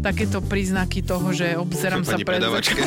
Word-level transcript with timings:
takéto 0.00 0.38
príznaky 0.44 1.02
toho, 1.02 1.32
že 1.32 1.56
obzerám 1.58 2.02
sa 2.06 2.16
pred 2.20 2.42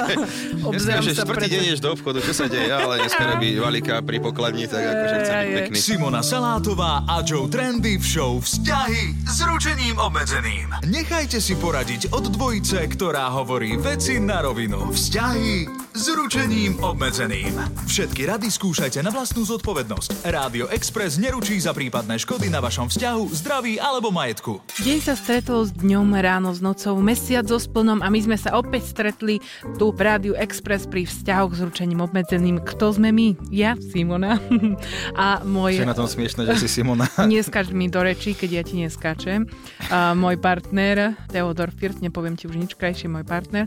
obzerám 0.69 1.03
sa 1.11 1.23
pred 1.25 1.49
deň 1.49 1.63
do 1.79 1.95
obchodu, 1.95 2.19
čo 2.23 2.33
sa 2.33 2.45
deje, 2.47 2.69
ale 2.69 3.03
dneska 3.03 3.23
robí 3.35 3.55
valika 3.65 4.01
pri 4.03 4.17
pokladni, 4.23 4.65
tak 4.65 4.83
akože 4.83 5.15
chce 5.19 5.31
byť 5.33 5.51
pekný. 5.65 5.77
Simona 5.77 6.21
Salátová 6.21 7.07
a 7.07 7.21
Joe 7.25 7.47
Trendy 7.47 7.97
v 7.97 8.05
show 8.05 8.33
Vzťahy 8.39 9.25
s 9.25 9.37
ručením 9.43 9.95
obmedzeným. 9.99 10.85
Nechajte 10.87 11.43
si 11.43 11.55
poradiť 11.59 12.11
od 12.15 12.31
dvojice, 12.31 12.87
ktorá 12.91 13.31
hovorí 13.35 13.75
veci 13.79 14.19
na 14.19 14.43
rovinu. 14.43 14.91
Vzťahy 14.91 15.88
s 15.89 16.05
ručením 16.13 16.77
obmedzeným. 16.85 17.57
Všetky 17.89 18.29
rady 18.29 18.53
skúšajte 18.53 19.01
na 19.01 19.09
vlastnú 19.09 19.41
zodpovednosť. 19.41 20.21
Rádio 20.29 20.69
Express 20.69 21.17
neručí 21.17 21.57
za 21.57 21.73
prípadné 21.73 22.21
škody 22.21 22.45
na 22.53 22.61
vašom 22.61 22.93
vzťahu, 22.93 23.23
zdraví 23.33 23.81
alebo 23.81 24.13
majetku. 24.13 24.61
Deň 24.85 24.99
sa 25.01 25.17
stretol 25.17 25.65
s 25.65 25.73
dňom, 25.73 26.13
ráno 26.21 26.53
s 26.53 26.61
nocou, 26.61 26.93
mesiac 27.01 27.49
so 27.49 27.57
splnom 27.57 28.05
a 28.05 28.07
my 28.13 28.19
sme 28.21 28.37
sa 28.37 28.53
opäť 28.53 28.85
stretli 28.93 29.41
tu 29.81 29.89
v 29.89 29.99
Rádiu 29.99 30.33
Express 30.37 30.85
pri 30.85 31.09
vzťahoch 31.09 31.57
s 31.57 31.61
ručením 31.65 32.05
obmedzeným. 32.05 32.61
Kto 32.61 32.93
sme 32.93 33.09
my? 33.09 33.49
Ja, 33.49 33.73
Simona. 33.79 34.37
a 35.17 35.41
Čo 35.41 35.49
môj... 35.49 35.73
je 35.81 35.89
na 35.89 35.97
tom 35.97 36.05
smiešne, 36.05 36.45
že 36.53 36.61
si 36.61 36.69
Simona? 36.69 37.09
Neskač 37.25 37.73
mi 37.73 37.89
do 37.89 38.05
reči, 38.05 38.37
keď 38.37 38.49
ja 38.61 38.63
ti 38.63 38.77
neskáčem. 38.77 39.49
A 39.89 40.13
môj 40.13 40.37
partner, 40.37 41.17
Teodor 41.33 41.73
Firt, 41.73 41.97
nepoviem 41.97 42.37
ti 42.37 42.45
už 42.45 42.61
nič 42.61 42.77
krajšie, 42.77 43.09
môj 43.09 43.25
partner. 43.25 43.65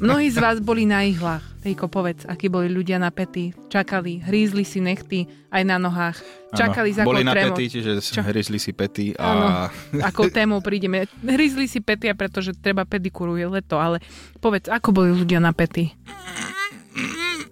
Mnohí 0.00 0.32
z 0.32 0.40
vás 0.40 0.56
boli 0.64 0.88
na 0.88 1.04
ihlách. 1.04 1.58
Tejko, 1.68 1.92
povedz, 1.92 2.24
akí 2.24 2.48
boli 2.48 2.72
ľudia 2.72 2.96
na 2.96 3.12
pety. 3.12 3.52
Čakali, 3.68 4.24
hrízli 4.24 4.64
si 4.64 4.80
nechty 4.80 5.28
aj 5.52 5.68
na 5.68 5.76
nohách. 5.76 6.16
Čakali 6.56 6.96
za 6.96 7.04
Boli 7.04 7.20
akou 7.20 7.28
na 7.28 7.32
trémou. 7.36 7.52
pety, 7.52 7.64
čiže 7.68 7.90
Čo? 8.00 8.24
hryzli 8.24 8.56
si 8.56 8.72
pety 8.72 9.12
Áno, 9.20 9.44
a... 9.44 9.68
akou 10.00 10.32
témou 10.32 10.64
prídeme. 10.64 11.04
Hryzli 11.20 11.68
si 11.68 11.84
pety, 11.84 12.08
pretože 12.16 12.56
treba 12.56 12.88
pedikúru, 12.88 13.36
je 13.36 13.52
leto, 13.52 13.76
ale 13.76 14.00
povedz, 14.40 14.72
ako 14.72 14.96
boli 14.96 15.12
ľudia 15.12 15.44
na 15.44 15.52
pety? 15.52 15.92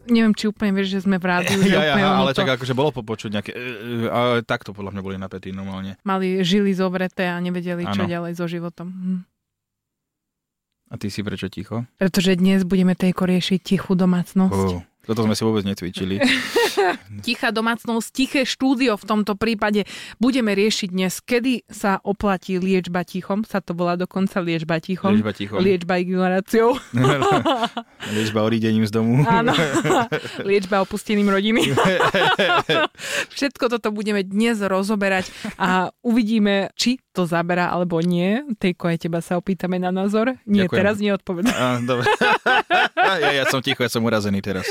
Neviem, 0.08 0.32
či 0.32 0.48
úplne 0.48 0.72
vieš, 0.72 0.96
že 0.96 1.04
sme 1.04 1.20
v 1.20 1.24
rádiu. 1.36 1.60
Ja, 1.68 1.92
ja, 1.92 2.16
ono 2.16 2.24
ale 2.24 2.32
to- 2.32 2.40
čak 2.40 2.56
akože 2.56 2.72
bolo 2.72 2.96
popočuť 2.96 3.30
nejaké... 3.36 3.52
e, 3.52 4.08
e, 4.08 4.40
takto 4.48 4.72
podľa 4.72 4.96
mňa 4.96 5.02
boli 5.04 5.20
na 5.20 5.28
pety 5.28 5.52
normálne. 5.52 6.00
Mali 6.08 6.40
žily 6.40 6.72
zovreté 6.72 7.28
a 7.28 7.36
nevedeli, 7.36 7.84
čo 7.92 8.08
Áno. 8.08 8.08
ďalej 8.08 8.32
so 8.32 8.48
životom. 8.48 8.88
Hm. 8.96 9.35
A 10.86 10.94
ty 10.94 11.10
si 11.10 11.26
prečo 11.26 11.50
ticho? 11.50 11.82
Pretože 11.98 12.38
dnes 12.38 12.62
budeme 12.62 12.94
tejko 12.94 13.26
riešiť 13.26 13.58
tichú 13.58 13.98
domácnosť. 13.98 14.70
Oh, 14.78 14.82
toto 15.06 15.22
sme 15.22 15.38
si 15.38 15.42
vôbec 15.46 15.62
necvičili. 15.62 16.18
Tichá 17.26 17.54
domácnosť, 17.54 18.08
tiché 18.10 18.42
štúdio 18.42 18.98
v 18.98 19.04
tomto 19.06 19.38
prípade 19.38 19.86
budeme 20.18 20.50
riešiť 20.52 20.88
dnes, 20.90 21.22
kedy 21.22 21.62
sa 21.70 22.02
oplatí 22.02 22.58
liečba 22.58 23.06
tichom, 23.06 23.46
sa 23.46 23.62
to 23.62 23.72
volá 23.72 23.94
dokonca 23.94 24.42
liečba 24.42 24.82
tichom. 24.82 25.14
Liečba 25.14 25.32
tichom. 25.32 25.62
Liečba 25.62 25.94
ignoráciou. 26.02 26.74
Liečba 28.18 28.40
orídením 28.42 28.82
z 28.84 28.92
domu. 28.92 29.22
Áno. 29.24 29.54
Liečba 30.48 30.82
opusteným 30.82 31.30
rodiny. 31.30 31.70
Všetko 33.30 33.70
toto 33.78 33.94
budeme 33.94 34.26
dnes 34.26 34.58
rozoberať 34.58 35.30
a 35.54 35.94
uvidíme, 36.02 36.74
či 36.74 36.98
to 37.16 37.24
zaberá 37.24 37.72
alebo 37.72 38.04
nie. 38.04 38.44
Tejko, 38.60 38.92
aj 38.92 39.08
teba 39.08 39.24
sa 39.24 39.40
opýtame 39.40 39.80
na 39.80 39.88
názor. 39.88 40.36
Nie, 40.44 40.68
Ďakujem. 40.68 40.76
teraz 40.76 40.94
neodpovedám. 41.00 41.56
Á, 41.56 41.68
dobre. 41.80 42.04
ja, 43.24 43.30
ja 43.32 43.44
som 43.48 43.64
ticho, 43.64 43.80
ja 43.80 43.88
som 43.88 44.04
urazený 44.04 44.44
teraz. 44.44 44.68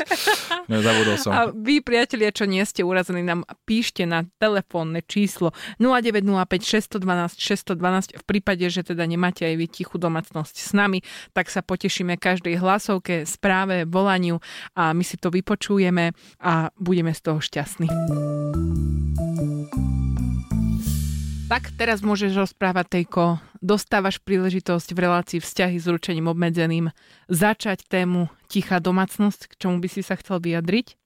No, 0.69 0.85
zabudol 0.85 1.17
som. 1.17 1.33
A 1.33 1.50
vy, 1.50 1.81
priatelia, 1.81 2.29
čo 2.29 2.45
nie 2.45 2.61
ste 2.61 2.85
urazení, 2.85 3.25
nám 3.25 3.41
píšte 3.66 4.06
na 4.06 4.29
telefónne 4.38 5.01
číslo 5.01 5.57
0905 5.81 7.01
612 7.01 7.41
612 7.41 8.22
v 8.22 8.23
prípade, 8.29 8.66
že 8.69 8.85
teda 8.85 9.09
nemáte 9.09 9.41
aj 9.41 9.56
vy 9.57 9.66
tichú 9.66 9.97
domácnosť 9.97 10.56
s 10.57 10.72
nami, 10.77 11.01
tak 11.33 11.50
sa 11.50 11.66
potešíme 11.66 12.22
každej 12.22 12.62
hlasovke, 12.62 13.25
správe, 13.25 13.89
volaniu 13.89 14.38
a 14.77 14.94
my 14.94 15.01
si 15.01 15.17
to 15.17 15.33
vypočujeme 15.33 16.13
a 16.41 16.69
budeme 16.77 17.09
z 17.13 17.22
toho 17.25 17.39
šťastní. 17.41 17.88
Tak 21.45 21.78
teraz 21.78 22.01
môžeš 22.01 22.33
rozprávať, 22.33 22.89
Tejko. 22.89 23.38
Dostávaš 23.61 24.17
príležitosť 24.17 24.97
v 24.97 25.01
relácii 25.06 25.39
vzťahy 25.45 25.78
s 25.78 25.85
ručením 25.85 26.25
obmedzeným 26.25 26.89
začať 27.29 27.85
tému 27.85 28.33
tichá 28.50 28.81
domácnosť, 28.81 29.53
k 29.53 29.57
čomu 29.61 29.78
by 29.78 29.85
si 29.85 30.01
sa 30.01 30.17
chcel 30.17 30.41
vyjadriť? 30.41 30.97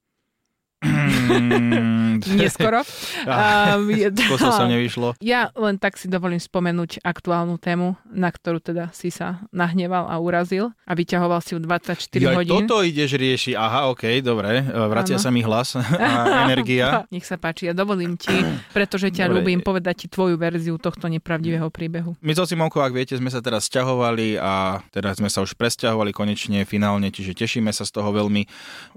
Mm, 0.81 2.23
Neskoro. 2.39 2.81
A, 3.25 3.75
je- 3.81 4.11
Skúsil 4.27 4.49
som, 4.49 4.67
nevyšlo. 4.67 5.15
Ja 5.19 5.51
len 5.53 5.75
tak 5.75 5.95
si 5.95 6.07
dovolím 6.07 6.37
spomenúť 6.37 7.01
aktuálnu 7.01 7.57
tému, 7.57 7.95
na 8.05 8.29
ktorú 8.29 8.59
teda 8.59 8.91
si 8.91 9.09
sa 9.09 9.43
nahneval 9.49 10.07
a 10.07 10.15
urazil 10.17 10.71
a 10.83 10.93
vyťahoval 10.93 11.39
si 11.39 11.53
ju 11.53 11.59
24 11.59 11.99
Ja, 12.17 12.31
hodín. 12.33 12.63
toto 12.63 12.81
ideš 12.81 13.13
riešiť. 13.13 13.53
Aha, 13.53 13.91
okej, 13.91 14.21
dobre. 14.21 14.61
E, 14.61 14.87
Vracia 14.87 15.15
Áno. 15.15 15.23
sa 15.23 15.29
mi 15.29 15.41
hlas 15.41 15.75
a 15.75 15.83
energia. 16.45 17.03
Nech 17.09 17.23
sa 17.23 17.35
páči, 17.35 17.67
ja 17.67 17.73
dovolím 17.73 18.15
ti, 18.15 18.31
pretože 18.71 19.09
ťa 19.09 19.27
Dobre. 19.27 19.35
ľúbim 19.41 19.59
povedať 19.59 19.95
ti 19.97 20.07
tvoju 20.07 20.35
verziu 20.35 20.75
tohto 20.75 21.05
nepravdivého 21.05 21.67
príbehu. 21.67 22.15
My 22.19 22.31
so 22.31 22.43
Simonkou, 22.43 22.79
ak 22.79 22.91
viete, 22.91 23.13
sme 23.13 23.27
sa 23.27 23.39
teraz 23.39 23.67
sťahovali 23.67 24.37
a 24.37 24.79
teraz 24.89 25.17
sme 25.17 25.27
sa 25.27 25.41
už 25.41 25.53
presťahovali 25.53 26.11
konečne, 26.11 26.63
finálne, 26.63 27.09
čiže 27.09 27.35
tešíme 27.35 27.69
sa 27.69 27.83
z 27.83 27.91
toho 27.91 28.09
veľmi. 28.09 28.47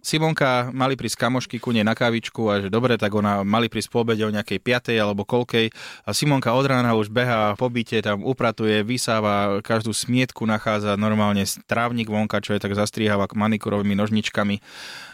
Simonka 0.00 0.70
mali 0.70 0.94
prísť 0.94 1.18
kamošky 1.18 1.56
ku 1.58 1.71
nej 1.72 1.84
na 1.84 1.96
kávičku 1.96 2.46
a 2.48 2.60
že 2.60 2.68
dobre, 2.68 3.00
tak 3.00 3.12
ona 3.16 3.42
mali 3.42 3.66
prísť 3.72 3.88
po 3.90 4.04
obede 4.04 4.22
o 4.22 4.30
nejakej 4.32 4.60
5. 4.60 4.92
alebo 4.96 5.24
koľkej 5.24 5.72
a 6.04 6.10
Simonka 6.12 6.52
od 6.52 6.66
rána 6.68 6.92
už 6.94 7.08
beha 7.08 7.56
po 7.56 7.72
byte, 7.72 8.04
tam 8.04 8.22
upratuje, 8.22 8.84
vysáva, 8.84 9.60
každú 9.64 9.96
smietku 9.96 10.44
nachádza 10.44 10.94
normálne 11.00 11.48
trávnik 11.64 12.12
vonka, 12.12 12.44
čo 12.44 12.52
je 12.54 12.62
tak 12.62 12.76
zastriháva 12.76 13.28
manikurovými 13.32 13.96
nožničkami. 13.96 14.60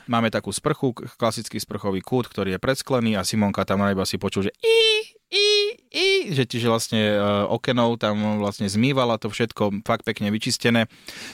Máme 0.08 0.32
takú 0.32 0.50
sprchu, 0.50 0.96
klasický 1.20 1.60
sprchový 1.60 2.00
kút, 2.00 2.26
ktorý 2.32 2.56
je 2.56 2.60
predsklený 2.60 3.14
a 3.14 3.22
Simonka 3.22 3.62
tam 3.68 3.84
iba 3.84 4.08
si 4.08 4.16
počul, 4.16 4.48
že 4.48 4.52
i, 4.64 4.80
i, 5.28 5.67
i, 5.92 6.32
že 6.32 6.44
čiže 6.44 6.68
vlastne 6.68 7.02
uh, 7.16 7.48
okenou 7.48 7.96
tam 7.96 8.40
vlastne 8.40 8.68
zmývala 8.68 9.16
to 9.16 9.32
všetko 9.32 9.84
fakt 9.84 10.04
pekne 10.04 10.28
vyčistené. 10.28 10.86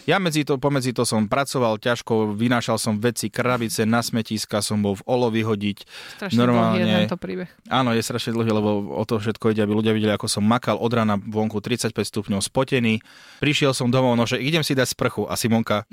Ja 0.06 0.22
medzi 0.22 0.46
to, 0.46 0.56
pomedzi 0.56 0.94
to 0.94 1.02
som 1.02 1.26
pracoval 1.26 1.82
ťažko, 1.82 2.34
vynášal 2.38 2.78
som 2.78 2.98
veci, 2.98 3.28
krabice 3.28 3.82
na 3.82 4.00
smetiska, 4.00 4.62
som 4.62 4.80
bol 4.80 4.94
v 4.98 5.02
olo 5.06 5.28
vyhodiť. 5.30 5.78
Strašne 6.18 6.38
dlhý 6.38 6.40
je 6.40 6.40
Normálne. 6.40 6.94
tento 7.06 7.18
príbeh. 7.18 7.48
Áno, 7.68 7.90
je 7.92 8.02
strašne 8.02 8.34
dlhý, 8.34 8.50
lebo 8.54 8.94
o 8.94 9.04
to 9.04 9.18
všetko 9.18 9.54
ide, 9.54 9.62
aby 9.66 9.74
ľudia 9.74 9.92
videli, 9.94 10.14
ako 10.14 10.30
som 10.30 10.46
makal 10.46 10.78
od 10.78 10.92
rána 10.94 11.18
vonku 11.18 11.58
35 11.58 11.90
stupňov 11.94 12.40
spotený. 12.42 13.02
Prišiel 13.42 13.74
som 13.74 13.90
domov, 13.90 14.14
no 14.14 14.24
že 14.24 14.38
idem 14.38 14.62
si 14.62 14.78
dať 14.78 14.94
sprchu 14.94 15.26
a 15.26 15.34
Simonka, 15.34 15.84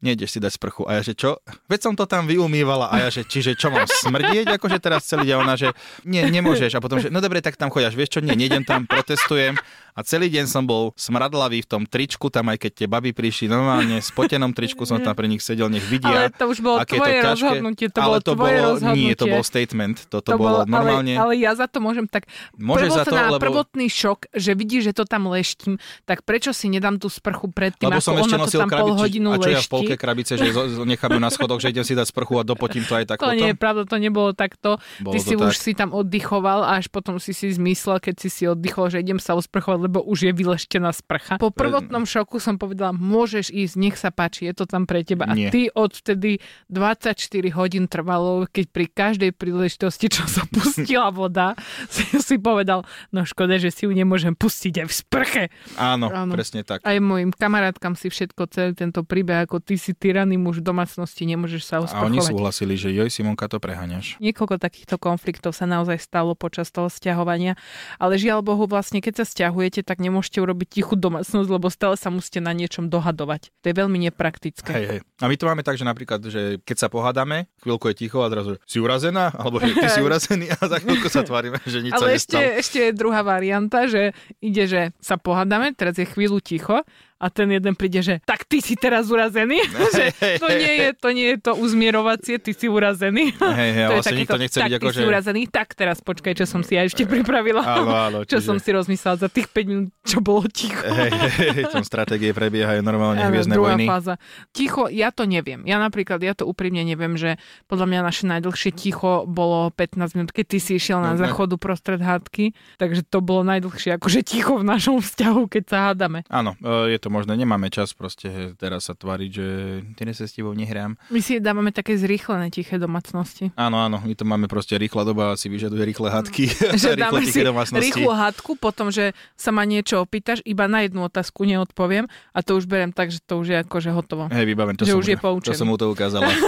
nejdeš 0.00 0.36
si 0.36 0.38
dať 0.40 0.52
sprchu. 0.56 0.82
A 0.88 0.98
ja 0.98 1.02
že 1.04 1.12
čo? 1.12 1.38
Veď 1.68 1.90
som 1.90 1.94
to 1.94 2.08
tam 2.08 2.24
vyumývala 2.24 2.88
a 2.88 3.06
ja 3.06 3.08
že, 3.12 3.26
čiže 3.28 3.54
čo 3.54 3.68
mám 3.68 3.86
smrdieť, 3.86 4.56
akože 4.56 4.78
teraz 4.80 5.04
celý 5.06 5.28
deň 5.30 5.36
ona, 5.36 5.54
že 5.54 5.68
nie, 6.06 6.22
nemôžeš. 6.26 6.76
A 6.76 6.80
potom, 6.82 6.98
že 6.98 7.12
no 7.12 7.20
dobre, 7.20 7.44
tak 7.44 7.58
tam 7.58 7.68
chodáš, 7.68 7.94
vieš 8.06 8.14
čo, 8.14 8.22
nie, 8.22 8.38
nejdem 8.38 8.62
tam, 8.62 8.86
protestujem. 8.86 9.58
A 9.96 10.04
celý 10.04 10.28
deň 10.28 10.44
som 10.44 10.68
bol 10.68 10.92
smradlavý 10.92 11.64
v 11.64 11.68
tom 11.72 11.82
tričku, 11.88 12.28
tam 12.28 12.52
aj 12.52 12.60
keď 12.60 12.72
tie 12.76 12.84
baby 12.84 13.16
prišli 13.16 13.48
normálne, 13.48 13.96
v 13.96 14.04
spotenom 14.04 14.52
tričku 14.52 14.84
som 14.84 15.00
tam 15.00 15.16
pre 15.16 15.24
nich 15.24 15.40
sedel, 15.40 15.72
nech 15.72 15.88
vidia. 15.88 16.28
Ale 16.28 16.28
to 16.28 16.52
už 16.52 16.60
bolo 16.60 16.76
aké 16.76 16.94
je 16.94 17.00
tvoje 17.00 17.08
to 17.08 17.16
ťažké. 17.16 17.32
rozhodnutie, 17.32 17.86
to 17.88 17.98
ale 18.04 18.04
bolo 18.04 18.18
to 18.20 18.32
tvoje 18.36 18.36
bolo, 18.52 18.68
rozhodnutie. 18.76 19.00
Nie, 19.00 19.12
to 19.16 19.24
bol 19.24 19.40
statement, 19.40 19.96
toto 20.12 20.28
bolo, 20.36 20.68
normálne. 20.68 21.16
Ale, 21.16 21.32
ale 21.32 21.40
ja 21.40 21.56
za 21.56 21.64
to 21.64 21.80
môžem 21.80 22.04
tak... 22.04 22.28
Môžeš 22.60 22.90
za 22.92 23.04
to, 23.08 23.16
lebo- 23.16 23.40
Prvotný 23.40 23.88
šok, 23.88 24.36
že 24.36 24.52
vidíš, 24.52 24.82
že 24.84 24.92
to 24.92 25.08
tam 25.08 25.32
leštím, 25.32 25.80
tak 26.04 26.28
prečo 26.28 26.52
si 26.52 26.68
nedám 26.68 27.00
tú 27.00 27.08
sprchu 27.08 27.48
predtým, 27.48 27.88
Lebo 27.88 27.96
ako 27.96 28.04
som 28.04 28.14
ešte 28.20 28.36
to 28.36 28.42
nosil 28.44 28.60
tam 28.60 28.68
pol 28.68 28.76
krabičky. 28.76 29.00
hodinu 29.00 29.28
A 29.32 29.36
čo 29.40 29.48
ja 29.48 29.60
v 29.64 29.70
polke 29.72 29.94
krabice, 29.96 30.32
že 30.36 30.44
nechám 30.84 31.08
ju 31.08 31.20
na 31.24 31.32
schodoch, 31.32 31.56
že 31.56 31.72
idem 31.72 31.88
si 31.88 31.96
dať 31.96 32.12
sprchu 32.12 32.36
a 32.36 32.44
dopotím 32.44 32.84
to 32.84 33.00
aj 33.00 33.08
tak 33.08 33.24
To 33.24 33.32
potom? 33.32 33.40
nie 33.40 33.48
je 33.48 33.56
pravda, 33.56 33.88
to 33.88 33.96
nebolo 33.96 34.36
takto. 34.36 34.76
Bolo 35.00 35.16
Ty 35.16 35.18
to 35.18 35.24
si 35.24 35.32
tak. 35.32 35.46
už 35.48 35.54
si 35.56 35.72
tam 35.72 35.96
oddychoval 35.96 36.68
a 36.68 36.76
až 36.76 36.92
potom 36.92 37.16
si 37.16 37.32
si 37.32 37.48
zmyslel, 37.48 37.95
keď 37.98 38.14
si 38.20 38.28
si 38.28 38.44
oddychol, 38.46 38.92
že 38.92 39.02
idem 39.02 39.18
sa 39.18 39.34
osprchovať, 39.34 39.78
lebo 39.90 39.98
už 40.02 40.30
je 40.30 40.32
vyleštená 40.32 40.90
sprcha. 40.92 41.36
Po 41.40 41.50
prvotnom 41.50 42.04
šoku 42.04 42.38
som 42.38 42.56
povedala, 42.56 42.94
môžeš 42.94 43.52
ísť, 43.52 43.74
nech 43.76 43.96
sa 43.96 44.10
páči, 44.12 44.48
je 44.48 44.54
to 44.56 44.64
tam 44.64 44.84
pre 44.84 45.02
teba. 45.02 45.26
A 45.28 45.34
Nie. 45.34 45.50
ty 45.50 45.68
odvtedy 45.72 46.38
24 46.70 47.16
hodín 47.56 47.86
trvalo, 47.86 48.46
keď 48.50 48.66
pri 48.70 48.86
každej 48.90 49.30
príležitosti, 49.34 50.06
čo 50.12 50.24
sa 50.28 50.44
pustila 50.54 51.10
voda, 51.10 51.58
si, 51.88 52.04
si 52.20 52.36
povedal, 52.36 52.84
no 53.10 53.26
škoda, 53.26 53.58
že 53.58 53.72
si 53.72 53.88
ju 53.88 53.92
nemôžem 53.92 54.36
pustiť 54.36 54.84
aj 54.84 54.86
v 54.86 54.94
sprche. 54.94 55.42
Áno, 55.80 56.08
Áno. 56.12 56.32
presne 56.32 56.62
tak. 56.62 56.84
Aj 56.84 56.96
mojim 57.00 57.32
kamarátkam 57.32 57.94
si 57.94 58.12
všetko, 58.12 58.48
celý 58.50 58.72
tento 58.76 59.02
príbeh, 59.02 59.46
ako 59.48 59.60
ty 59.62 59.80
si 59.80 59.92
tyranný 59.96 60.38
muž 60.38 60.60
v 60.60 60.68
domácnosti, 60.70 61.26
nemôžeš 61.26 61.62
sa 61.66 61.82
A 61.82 62.04
oni 62.06 62.22
súhlasili, 62.22 62.78
že 62.78 62.92
joj, 62.92 63.08
Simonka, 63.10 63.48
to 63.48 63.58
preháňaš. 63.58 64.18
Niekoľko 64.20 64.60
takýchto 64.60 64.96
konfliktov 65.00 65.52
sa 65.56 65.64
naozaj 65.64 65.98
stalo 66.00 66.34
počas 66.36 66.68
toho 66.70 66.88
sťahovania, 66.88 67.58
ale 67.96 68.18
žiaľ 68.20 68.42
Bohu, 68.42 68.66
vlastne 68.66 68.98
keď 69.00 69.22
sa 69.22 69.24
stiahujete, 69.24 69.82
tak 69.86 70.02
nemôžete 70.02 70.42
urobiť 70.42 70.68
tichú 70.80 70.94
domácnosť, 70.94 71.48
lebo 71.48 71.66
stále 71.70 71.94
sa 71.94 72.10
musíte 72.10 72.42
na 72.42 72.52
niečom 72.52 72.90
dohadovať. 72.90 73.50
To 73.62 73.66
je 73.70 73.74
veľmi 73.74 73.98
nepraktické. 74.10 74.70
Hej, 74.72 74.86
hej. 74.86 75.00
A 75.22 75.26
my 75.26 75.34
to 75.38 75.48
máme 75.48 75.62
tak, 75.64 75.80
že 75.80 75.84
napríklad, 75.88 76.20
že 76.26 76.60
keď 76.62 76.76
sa 76.76 76.88
pohádame, 76.92 77.48
chvíľku 77.64 77.88
je 77.92 78.06
ticho 78.06 78.20
a 78.20 78.28
zrazu, 78.28 78.60
si 78.68 78.78
urazená? 78.78 79.32
Alebo 79.32 79.62
že 79.62 79.72
ty 79.72 79.88
si 79.88 80.00
urazený 80.08 80.46
a 80.52 80.60
za 80.66 80.78
chvíľku 80.82 81.08
sa 81.08 81.24
tvárime, 81.24 81.56
že 81.64 81.80
nič 81.80 81.96
sa 81.96 82.04
Ale 82.04 82.18
ešte, 82.18 82.36
nestalo. 82.36 82.60
ešte 82.60 82.78
je 82.78 82.90
druhá 82.92 83.20
varianta, 83.24 83.88
že 83.88 84.12
ide, 84.44 84.64
že 84.68 84.80
sa 85.00 85.16
pohádame, 85.16 85.72
teraz 85.72 85.96
je 85.96 86.04
chvíľu 86.04 86.42
ticho 86.44 86.84
a 87.16 87.26
ten 87.26 87.48
jeden 87.48 87.72
príde, 87.72 87.98
že 87.98 88.14
tak 88.22 88.44
ty 88.44 88.60
si 88.60 88.74
teraz 88.74 89.08
urazený. 89.08 89.56
že 89.96 90.10
to, 90.36 90.48
nie 90.48 90.72
je, 90.76 90.88
to 90.92 91.08
nie 91.10 91.26
je 91.32 91.38
to 91.40 91.52
uzmierovacie, 91.54 92.36
ty 92.36 92.52
si 92.52 92.66
urazený. 92.66 93.32
Hej, 93.32 93.70
hej, 93.72 93.84
to 93.88 93.92
je 93.92 93.96
vlastne 93.96 94.10
takéto, 94.12 94.16
nikto 94.18 94.36
nechce 94.38 94.58
tak 94.58 94.68
byť 94.68 94.76
ako, 94.76 94.86
si 94.86 94.96
že... 94.96 95.06
urazený, 95.06 95.42
tak 95.46 95.68
teraz 95.72 95.98
počkaj, 95.98 96.32
čo 96.34 96.44
som 96.44 96.60
si 96.60 96.72
ja 96.72 96.82
ešte 96.82 97.04
pripravila. 97.04 97.62
Áno, 97.62 97.90
áno, 97.90 98.18
čo 98.28 98.36
čiže- 98.36 98.44
som 98.44 98.56
si 98.56 98.68
rozmyslela 98.70 99.16
za 99.18 99.28
tých 99.28 99.48
5 99.48 99.64
minút, 99.66 99.88
čo 100.02 100.20
bolo 100.20 100.44
ticho. 100.46 100.82
Hej, 100.82 101.10
hej, 101.10 101.30
hej, 101.52 101.64
tam 101.66 101.82
stratégie 101.82 102.30
prebiehajú 102.30 102.80
normálne 102.80 103.20
Áno, 103.20 103.32
hviezdne 103.32 103.54
druhá 103.54 103.74
vojny. 103.74 103.86
fáza. 103.86 104.14
Ticho, 104.50 104.86
ja 104.86 105.08
to 105.08 105.24
neviem. 105.24 105.64
Ja 105.64 105.76
napríklad, 105.78 106.20
ja 106.20 106.32
to 106.32 106.44
úprimne 106.44 106.84
neviem, 106.84 107.16
že 107.16 107.40
podľa 107.66 107.86
mňa 107.88 108.00
naše 108.02 108.24
najdlhšie 108.26 108.70
ticho 108.72 109.24
bolo 109.24 109.72
15 109.72 109.96
minút, 110.14 110.30
keď 110.30 110.44
ty 110.46 110.58
si 110.58 110.72
išiel 110.76 110.98
na 110.98 111.06
No, 111.06 111.14
ne. 111.14 111.22
záchodu 111.22 111.56
prostred 111.56 111.96
hádky, 111.98 112.50
takže 112.76 113.00
to 113.02 113.18
bolo 113.18 113.40
najdlhšie 113.42 113.96
akože 113.96 114.20
ticho 114.20 114.58
v 114.58 114.66
našom 114.66 114.98
vzťahu, 114.98 115.42
keď 115.46 115.64
sa 115.64 115.78
hádame. 115.86 116.26
Áno, 116.26 116.52
e, 116.58 116.92
je 116.92 116.98
to 116.98 117.05
možné, 117.08 117.34
nemáme 117.34 117.68
čas 117.68 117.90
proste 117.90 118.28
teraz 118.54 118.84
sa 118.84 118.92
tváriť, 118.92 119.30
že 119.30 119.46
dnes 119.94 120.14
sa 120.14 120.24
s 120.24 120.32
tebou 120.32 120.52
nehrám. 120.52 120.94
My 121.08 121.18
si 121.18 121.36
dávame 121.36 121.70
také 121.70 121.94
zrýchlené 121.94 122.48
tiché 122.48 122.76
domácnosti. 122.76 123.50
Áno, 123.54 123.78
áno, 123.78 123.98
my 123.98 124.12
to 124.12 124.22
máme 124.22 124.46
proste 124.46 124.74
rýchla 124.74 125.02
doba 125.02 125.34
si 125.34 125.46
vyžaduje 125.46 125.82
rýchle 125.84 126.08
hádky. 126.08 126.44
Že 126.76 126.88
rýchle 126.94 127.04
dáme 127.16 127.20
si 127.24 127.40
domácnosti. 127.42 127.84
rýchlu 127.86 128.08
hádku, 128.08 128.50
potom, 128.54 128.88
že 128.88 129.10
sa 129.34 129.50
ma 129.50 129.62
niečo 129.62 129.98
opýtaš, 129.98 130.40
iba 130.42 130.64
na 130.64 130.80
jednu 130.80 131.02
otázku 131.02 131.42
neodpoviem 131.42 132.04
a 132.30 132.38
to 132.40 132.54
už 132.54 132.64
berem 132.64 132.90
tak, 132.90 133.08
že 133.08 133.18
to 133.20 133.36
už 133.36 133.46
je 133.48 133.56
akože 133.60 133.90
hotovo. 133.90 134.28
Hej, 134.28 134.44
vybaven, 134.44 134.74
to 134.74 134.82
Že 134.82 134.92
som, 134.92 135.00
už 135.00 135.08
je 135.08 135.18
poučený. 135.18 135.48
To 135.48 135.54
som 135.54 135.66
mu 135.66 135.76
to 135.76 135.86
ukázala. 135.86 136.26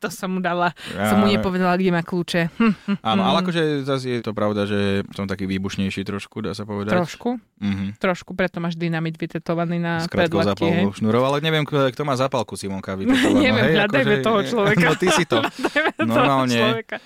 To 0.00 0.08
som 0.08 0.32
mu 0.32 0.40
dala, 0.40 0.72
som 0.88 1.20
mu 1.20 1.28
Ja- 1.28 1.36
nepovedala, 1.36 1.76
kde 1.76 1.92
má 1.92 2.00
kľúče. 2.00 2.48
Áno, 3.04 3.20
ale 3.20 3.44
akože 3.44 3.84
zase 3.84 4.16
je 4.16 4.22
to 4.22 4.32
pravda, 4.32 4.64
že 4.64 5.04
som 5.12 5.28
taký 5.28 5.44
výbušnejší 5.44 6.02
trošku, 6.02 6.40
dá 6.40 6.50
sa 6.50 6.64
povedať. 6.64 6.96
trošku, 6.96 7.36
Mhm. 7.60 8.00
trošku, 8.00 8.32
preto 8.32 8.56
máš 8.58 8.80
dynamit 8.80 9.12
vytetovaný 9.14 9.76
na 9.76 9.99
S 10.00 10.08
krátkou 10.08 10.40
zápalkou 10.40 10.92
šnurov, 10.92 11.22
ale 11.22 11.36
neviem, 11.40 11.64
kto 11.64 12.02
má 12.02 12.14
zápalku 12.14 12.54
Simonka 12.54 12.92
vytetovanú. 12.92 13.40
Neviem, 13.40 13.56
hej, 13.62 13.74
hľadajme 13.76 14.14
akože- 14.14 14.24
toho 14.24 14.40
človeka. 14.42 14.82
No 14.82 14.94
ty 14.94 15.06
si 15.08 15.24
to. 15.24 15.38
Normálne. 16.00 16.54
človeka. 16.54 16.96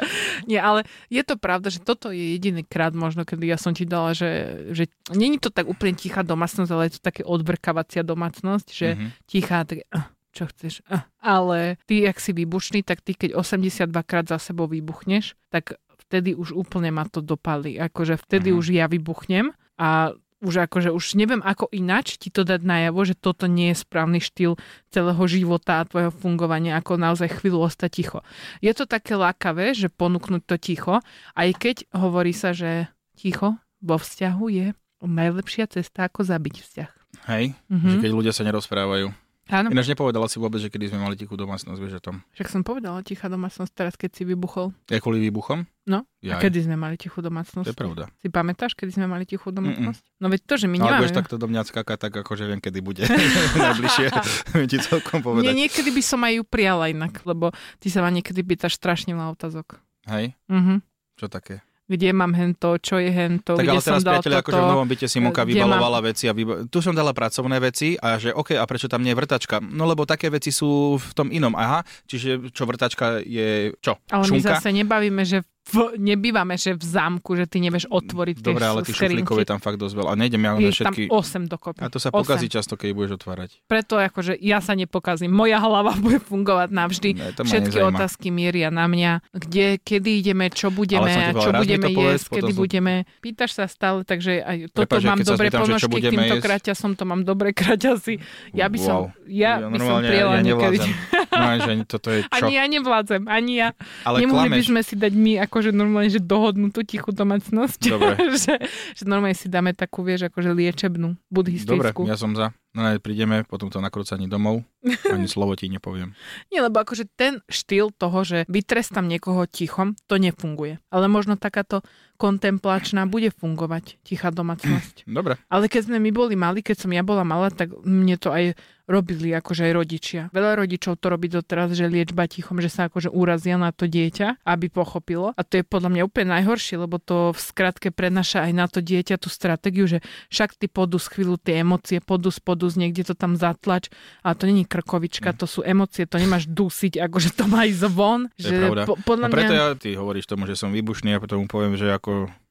Nie, 0.44 0.58
ale 0.58 0.80
je 1.08 1.22
to 1.22 1.34
pravda, 1.34 1.68
že 1.68 1.78
toto 1.78 2.08
je 2.08 2.34
jediný 2.34 2.62
krát 2.62 2.92
možno, 2.92 3.22
kedy 3.22 3.44
ja 3.46 3.56
som 3.56 3.70
ti 3.70 3.84
dala, 3.84 4.12
že, 4.12 4.30
že 4.70 4.86
není 5.10 5.36
to 5.36 5.48
tak 5.48 5.64
úplne 5.64 5.92
tichá 5.92 6.20
domácnosť, 6.20 6.70
ale 6.70 6.82
je 6.86 6.94
to 6.94 7.02
také 7.02 7.22
odbrkávacia 7.22 8.00
domácnosť, 8.00 8.66
že 8.68 8.88
Mhm. 8.94 9.06
tichá, 9.24 9.58
tak 9.62 9.82
"Ah, 9.88 10.06
čo 10.30 10.46
chceš. 10.46 10.82
Ale 11.18 11.78
ty, 11.84 12.02
ak 12.02 12.16
si 12.16 12.30
výbušný, 12.30 12.82
tak 12.82 13.00
ty, 13.00 13.12
keď 13.12 13.34
82 13.34 13.86
krát 14.02 14.26
za 14.26 14.36
sebou 14.36 14.66
vybuchneš, 14.66 15.38
tak 15.48 15.78
vtedy 16.00 16.32
už 16.32 16.52
úplne 16.52 16.90
ma 16.90 17.04
to 17.04 17.18
dopali. 17.18 17.74
Akože 17.76 18.18
vtedy 18.18 18.50
Mhm. 18.50 18.56
už 18.56 18.66
ja 18.70 18.86
vybuchnem 18.86 19.50
a 19.74 20.14
už 20.44 20.68
akože 20.68 20.92
už 20.92 21.16
neviem 21.16 21.40
ako 21.40 21.72
ináč 21.72 22.20
ti 22.20 22.28
to 22.28 22.44
dať 22.44 22.60
najavo, 22.60 23.00
že 23.02 23.16
toto 23.16 23.48
nie 23.48 23.72
je 23.72 23.80
správny 23.80 24.20
štýl 24.20 24.60
celého 24.92 25.24
života 25.24 25.80
a 25.80 25.88
tvojho 25.88 26.12
fungovania, 26.12 26.76
ako 26.76 27.00
naozaj 27.00 27.40
chvíľu 27.40 27.64
ostať 27.64 27.90
ticho. 27.90 28.18
Je 28.60 28.70
to 28.70 28.84
také 28.84 29.16
lákavé, 29.16 29.72
že 29.72 29.88
ponúknuť 29.88 30.42
to 30.44 30.56
ticho, 30.60 31.00
aj 31.32 31.48
keď 31.56 31.76
hovorí 31.96 32.36
sa, 32.36 32.52
že 32.52 32.92
ticho 33.16 33.56
vo 33.80 33.96
vzťahu 33.96 34.44
je 34.52 34.66
najlepšia 35.00 35.68
cesta, 35.68 36.06
ako 36.06 36.24
zabiť 36.24 36.54
vzťah. 36.60 36.90
Hej, 37.28 37.56
Mhm. 37.72 37.88
že 37.88 37.96
keď 38.04 38.10
ľudia 38.12 38.32
sa 38.36 38.44
nerozprávajú. 38.44 39.23
Áno, 39.46 39.68
Ináč 39.68 39.86
nepovedala 39.88 40.24
si 40.24 40.36
vôbec, 40.36 40.56
že 40.56 40.66
kedy 40.66 40.88
sme 40.88 40.98
mali 40.98 41.14
tichú 41.14 41.34
domácnosť, 41.34 41.76
vieš 41.76 41.98
o 41.98 42.02
tom. 42.02 42.16
však 42.32 42.48
som 42.48 42.60
povedala 42.60 43.00
tichá 43.00 43.26
domácnosť 43.26 43.70
teraz, 43.70 43.94
keď 43.94 44.10
si 44.10 44.22
vybuchol. 44.24 44.72
Je 44.86 44.96
kvôli 44.96 45.20
výbuchom? 45.20 45.68
No, 45.84 46.08
Ja, 46.18 46.36
a 46.36 46.40
kedy 46.40 46.64
sme 46.64 46.74
mali 46.74 46.96
tichú 46.96 47.20
domácnosť? 47.20 47.62
To 47.62 47.70
je 47.70 47.76
pravda. 47.76 48.08
Si 48.16 48.28
pamätáš, 48.28 48.72
kedy 48.72 48.90
sme 48.90 49.04
mali 49.04 49.22
tichú 49.22 49.50
domácnosť? 49.50 50.00
No 50.16 50.26
veď 50.26 50.40
to, 50.42 50.54
že 50.56 50.64
my 50.64 50.76
Ale 50.76 50.84
nemáme. 50.86 51.00
budeš 51.02 51.12
takto 51.14 51.36
do 51.36 51.46
mňa 51.46 51.60
skákať, 51.62 51.98
tak 52.00 52.12
akože 52.16 52.44
viem, 52.46 52.56
kedy 52.58 52.80
bude 52.80 53.04
najbližšie. 53.60 54.06
viem 54.54 54.64
ti 54.66 54.78
celkom 54.78 55.18
Nie, 55.18 55.24
povedať. 55.26 55.52
niekedy 55.54 55.90
by 55.90 56.02
som 56.02 56.20
aj 56.20 56.32
ju 56.32 56.42
prijala 56.42 56.84
inak, 56.88 57.20
lebo 57.22 57.52
ty 57.76 57.88
sa 57.88 58.00
ma 58.00 58.08
niekedy 58.08 58.40
pýtaš 58.40 58.74
strašne 58.74 59.12
veľa 59.12 59.34
otázok. 59.34 59.76
Hej, 60.06 60.32
Mhm. 60.48 60.80
čo 61.14 61.28
také? 61.28 61.60
Kde 61.84 62.16
mám 62.16 62.32
hento, 62.32 62.80
čo 62.80 62.96
je 62.96 63.12
hento, 63.12 63.54
Tak 63.54 63.60
kde 63.60 63.76
ale 63.76 63.84
som 63.84 63.92
teraz, 63.92 64.02
dal 64.02 64.12
priateľ, 64.16 64.32
toto. 64.32 64.40
akože 64.40 64.56
v 64.58 64.70
novom 64.72 64.88
byte 64.88 65.04
Simonka 65.04 65.40
mám- 65.40 65.50
vybalovala 65.52 65.98
veci 66.00 66.24
a 66.24 66.32
vyba... 66.32 66.64
tu 66.64 66.80
som 66.80 66.96
dala 66.96 67.12
pracovné 67.12 67.60
veci 67.60 67.92
a 67.94 68.16
že 68.16 68.32
OK, 68.32 68.56
a 68.56 68.64
prečo 68.64 68.88
tam 68.88 69.04
nie 69.04 69.12
je 69.12 69.20
vrtačka? 69.20 69.60
No 69.60 69.84
lebo 69.84 70.02
také 70.04 70.28
veci 70.28 70.48
sú 70.48 70.96
v 70.96 71.12
tom 71.12 71.28
inom. 71.28 71.52
Aha, 71.52 71.84
čiže 72.04 72.48
čo 72.50 72.64
vrtačka 72.64 73.20
je 73.20 73.76
čo? 73.78 74.00
Ale 74.08 74.24
my 74.24 74.28
Šunka? 74.32 74.56
zase 74.56 74.72
nebavíme, 74.72 75.22
že 75.22 75.44
v, 75.66 75.76
nebývame, 75.96 76.54
že 76.54 76.72
v 76.72 76.80
zámku, 76.80 77.34
že 77.34 77.44
ty 77.44 77.56
nevieš 77.58 77.88
otvoriť 77.88 78.36
tie 78.36 78.46
Dobre, 78.46 78.62
ale 78.62 78.80
tých 78.80 78.94
šuflíkov 78.94 79.36
je 79.38 79.46
tam 79.46 79.58
fakt 79.58 79.76
dosť 79.76 79.94
veľa. 79.94 80.08
A 80.08 80.14
nejdem 80.14 80.38
ja 80.38 80.50
na 80.50 80.60
ich 80.60 80.76
tam 80.76 80.92
všetky... 80.92 81.02
8 81.08 81.48
dokopy. 81.48 81.78
A 81.78 81.86
to 81.86 81.96
sa 81.96 82.08
Osem. 82.08 82.20
pokazí 82.20 82.46
často, 82.46 82.74
keď 82.74 82.88
budeš 82.90 83.12
otvárať. 83.16 83.64
Preto 83.64 83.96
akože 83.96 84.36
ja 84.36 84.58
sa 84.58 84.72
nepokazím. 84.72 85.30
Moja 85.30 85.56
hlava 85.56 85.96
bude 86.04 86.20
fungovať 86.20 86.68
navždy. 86.68 87.10
Ne, 87.14 87.32
Všetky 87.32 87.70
nezaujíma. 87.74 87.96
otázky 87.96 88.28
mieria 88.28 88.68
na 88.68 88.84
mňa. 88.84 89.12
Kde, 89.30 89.66
kedy 89.78 90.10
ideme, 90.14 90.46
čo 90.48 90.68
budeme, 90.68 91.08
a 91.08 91.32
čo 91.32 91.50
budeme 91.50 91.88
jesť, 91.88 92.26
kedy 92.34 92.50
som- 92.50 92.60
budeme. 92.60 92.92
Pýtaš 93.18 93.50
sa 93.54 93.64
stále, 93.64 94.02
takže 94.02 94.40
aj 94.40 94.56
toto 94.68 94.84
Prepáč, 94.84 95.00
že 95.00 95.06
mám 95.06 95.20
dobré 95.22 95.48
spýtam, 95.48 95.60
ponožky 95.64 95.96
týmto 96.04 96.34
jesť? 96.34 96.44
kraťasom, 96.44 96.90
to 96.92 97.04
mám 97.04 97.20
dobré 97.22 97.50
kraťasy. 97.56 98.20
Ja 98.52 98.66
by 98.66 98.76
som, 98.76 98.92
Wow. 98.94 99.04
ja 99.26 99.52
by 99.58 99.78
som 99.78 99.96
prijela 100.02 100.34
ja 100.34 100.42
niekedy. 100.42 100.76
nevládzem. 101.44 101.60
No, 101.60 101.64
že 101.64 101.70
ani 101.70 101.84
toto 101.84 102.08
je 102.08 102.20
čo? 102.24 102.30
Ani 102.32 102.52
ja 102.56 102.64
nevládzem, 102.64 103.22
ani 103.28 103.52
ja. 103.60 103.68
Ale 104.02 104.16
Nemohli 104.24 104.48
by 104.48 104.60
klameš. 104.60 104.68
sme 104.72 104.80
si 104.80 104.94
dať 104.96 105.12
my 105.12 105.32
akože 105.44 105.70
normálne, 105.70 106.08
že 106.08 106.24
dohodnutú 106.24 106.80
tichú 106.82 107.12
domácnosť. 107.12 107.80
Dobre. 107.94 108.14
že, 108.34 108.54
že 108.96 109.02
normálne 109.04 109.36
si 109.36 109.52
dáme 109.52 109.76
takú, 109.76 110.00
vieš, 110.00 110.32
akože 110.32 110.50
liečebnú, 110.50 111.14
Dobre, 111.14 111.28
buddhistickú. 111.28 112.08
ja 112.08 112.16
som 112.16 112.32
za. 112.32 112.56
No 112.74 112.82
ne, 112.82 112.98
prídeme 112.98 113.46
po 113.46 113.54
tomto 113.54 113.78
nakrúcaní 113.78 114.26
domov. 114.26 114.66
Ani 115.06 115.30
slovo 115.30 115.54
ti 115.54 115.70
nepoviem. 115.70 116.10
Nie, 116.50 116.58
lebo 116.58 116.82
akože 116.82 117.06
ten 117.14 117.38
štýl 117.46 117.94
toho, 117.94 118.26
že 118.26 118.42
vytrestám 118.50 119.06
niekoho 119.06 119.46
tichom, 119.46 119.94
to 120.10 120.18
nefunguje. 120.18 120.82
Ale 120.90 121.06
možno 121.06 121.38
takáto 121.38 121.86
kontemplačná 122.24 123.04
bude 123.04 123.28
fungovať, 123.28 124.00
tichá 124.00 124.32
domácnosť. 124.32 125.04
Dobre. 125.20 125.36
Ale 125.52 125.68
keď 125.68 125.92
sme 125.92 126.00
my 126.00 126.08
boli 126.08 126.32
mali, 126.40 126.64
keď 126.64 126.88
som 126.88 126.90
ja 126.96 127.04
bola 127.04 127.20
malá, 127.20 127.52
tak 127.52 127.76
mne 127.84 128.16
to 128.16 128.32
aj 128.32 128.56
robili 128.84 129.32
akože 129.32 129.64
aj 129.64 129.72
rodičia. 129.72 130.22
Veľa 130.28 130.60
rodičov 130.60 131.00
to 131.00 131.08
robí 131.08 131.32
doteraz, 131.32 131.72
že 131.72 131.88
liečba 131.88 132.28
tichom, 132.28 132.60
že 132.60 132.68
sa 132.68 132.92
akože 132.92 133.08
urazia 133.08 133.56
na 133.56 133.72
to 133.72 133.88
dieťa, 133.88 134.44
aby 134.44 134.68
pochopilo. 134.68 135.32
A 135.32 135.40
to 135.40 135.60
je 135.60 135.64
podľa 135.64 135.88
mňa 135.88 136.02
úplne 136.04 136.36
najhoršie, 136.36 136.76
lebo 136.76 137.00
to 137.00 137.32
v 137.32 137.40
skratke 137.40 137.88
prenaša 137.88 138.44
aj 138.44 138.52
na 138.52 138.66
to 138.68 138.84
dieťa 138.84 139.16
tú 139.16 139.32
stratégiu, 139.32 139.88
že 139.88 140.04
však 140.28 140.60
ty 140.60 140.68
podus 140.68 141.08
chvíľu 141.08 141.40
tie 141.40 141.64
emócie, 141.64 142.04
podus, 142.04 142.44
podus, 142.44 142.76
niekde 142.76 143.08
to 143.08 143.14
tam 143.16 143.40
zatlač. 143.40 143.88
A 144.20 144.36
to 144.36 144.44
není 144.44 144.68
krkovička, 144.68 145.32
to 145.32 145.48
sú 145.48 145.64
emócie, 145.64 146.04
to 146.04 146.20
nemáš 146.20 146.44
dusiť, 146.44 147.00
akože 147.08 147.40
to 147.40 147.48
má 147.48 147.64
ísť 147.64 147.88
von. 147.88 148.28
To 148.36 148.48
je 148.52 148.60
pravda. 148.68 148.82
po, 148.84 148.94
podľa 149.00 149.26
No 149.26 149.32
preto 149.32 149.52
mňa... 149.56 149.60
ja, 149.64 149.66
ty 149.80 149.96
hovoríš 149.96 150.28
tomu, 150.28 150.44
že 150.44 150.60
som 150.60 150.68
výbušný 150.68 151.16
a 151.16 151.22
potom 151.24 151.48
poviem, 151.48 151.80
že 151.80 151.88
ako 151.88 152.13
people 152.14 152.43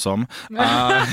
som. 0.00 0.24
A, 0.56 1.04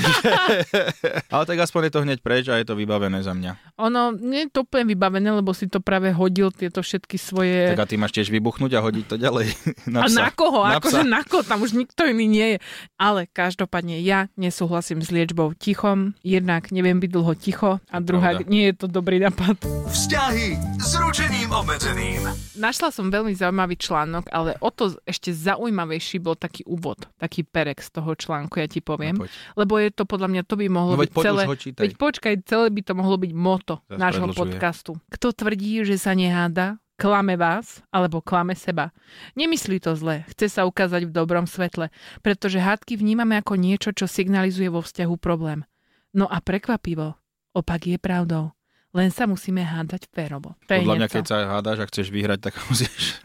ale 1.34 1.44
tak 1.44 1.58
aspoň 1.60 1.80
je 1.88 1.92
to 1.92 2.00
hneď 2.08 2.18
preč 2.24 2.48
a 2.48 2.56
je 2.56 2.64
to 2.64 2.72
vybavené 2.72 3.20
za 3.20 3.36
mňa. 3.36 3.76
Ono 3.76 4.16
nie 4.16 4.48
je 4.48 4.50
to 4.56 4.64
úplne 4.64 4.88
vybavené, 4.88 5.28
lebo 5.28 5.52
si 5.52 5.68
to 5.68 5.84
práve 5.84 6.08
hodil 6.16 6.48
tieto 6.48 6.80
všetky 6.80 7.20
svoje... 7.20 7.76
Tak 7.76 7.84
a 7.84 7.88
ty 7.88 8.00
máš 8.00 8.16
tiež 8.16 8.32
vybuchnúť 8.32 8.72
a 8.74 8.80
hodiť 8.80 9.04
to 9.04 9.16
ďalej 9.20 9.52
na 9.94 10.08
psa. 10.08 10.24
A 10.24 10.24
na 10.24 10.28
koho? 10.32 10.60
Na 10.64 10.80
akože 10.80 11.04
na 11.04 11.20
koho? 11.22 11.44
Tam 11.44 11.60
už 11.60 11.76
nikto 11.76 12.08
iný 12.08 12.24
nie 12.24 12.46
je. 12.56 12.58
Ale 12.96 13.28
každopádne 13.28 14.00
ja 14.00 14.32
nesúhlasím 14.40 15.04
s 15.04 15.12
liečbou 15.12 15.52
tichom. 15.52 16.16
Jednak 16.24 16.72
neviem 16.72 16.96
byť 16.96 17.10
dlho 17.12 17.32
ticho 17.36 17.70
a 17.84 17.96
druhá, 18.00 18.40
nie 18.48 18.72
je 18.72 18.74
to 18.80 18.86
dobrý 18.88 19.20
nápad. 19.20 19.60
Vzťahy 19.92 20.56
s 20.80 20.96
ručením 20.96 21.52
obmedzeným. 21.52 22.22
Našla 22.56 22.88
som 22.94 23.12
veľmi 23.12 23.34
zaujímavý 23.34 23.76
článok, 23.76 24.30
ale 24.32 24.54
o 24.62 24.70
to 24.72 24.94
ešte 25.04 25.34
zaujímavejší 25.34 26.22
bol 26.22 26.38
taký 26.38 26.64
úvod, 26.64 27.08
taký 27.18 27.42
perek 27.42 27.82
z 27.82 27.90
toho 27.98 28.14
článku, 28.14 28.62
ja 28.62 28.70
ti 28.70 28.77
poviem. 28.80 29.20
No, 29.20 29.28
lebo 29.54 29.76
je 29.78 29.92
to 29.92 30.08
podľa 30.08 30.28
mňa, 30.32 30.42
to 30.48 30.56
by 30.56 30.66
mohlo 30.72 30.96
no, 30.96 31.02
byť 31.04 31.12
celé... 31.14 31.42
Veď 31.76 31.92
počkaj, 32.00 32.34
celé 32.48 32.66
by 32.72 32.82
to 32.82 32.92
mohlo 32.96 33.16
byť 33.20 33.32
moto 33.36 33.58
motto 33.58 33.84
nášho 33.90 34.30
podcastu. 34.32 34.92
Kto 35.10 35.34
tvrdí, 35.34 35.82
že 35.82 35.98
sa 35.98 36.14
neháda, 36.14 36.78
klame 36.96 37.34
vás 37.34 37.82
alebo 37.90 38.22
klame 38.22 38.54
seba. 38.54 38.94
Nemyslí 39.34 39.82
to 39.82 39.98
zle, 39.98 40.24
chce 40.30 40.48
sa 40.48 40.62
ukázať 40.64 41.10
v 41.10 41.14
dobrom 41.14 41.44
svetle, 41.44 41.90
pretože 42.22 42.62
hádky 42.62 42.94
vnímame 42.94 43.36
ako 43.42 43.58
niečo, 43.58 43.90
čo 43.90 44.06
signalizuje 44.06 44.70
vo 44.70 44.80
vzťahu 44.80 45.14
problém. 45.18 45.66
No 46.14 46.30
a 46.30 46.40
prekvapivo, 46.40 47.18
opak 47.52 47.90
je 47.90 47.98
pravdou 48.00 48.57
len 48.96 49.12
sa 49.12 49.28
musíme 49.28 49.60
hádať 49.60 50.08
férovo. 50.08 50.56
Podľa 50.64 50.94
mňa, 50.96 51.08
keď 51.12 51.24
sa 51.28 51.36
hádaš 51.44 51.84
a 51.84 51.86
chceš 51.92 52.08
vyhrať, 52.08 52.48
tak 52.48 52.54
musíš 52.72 53.20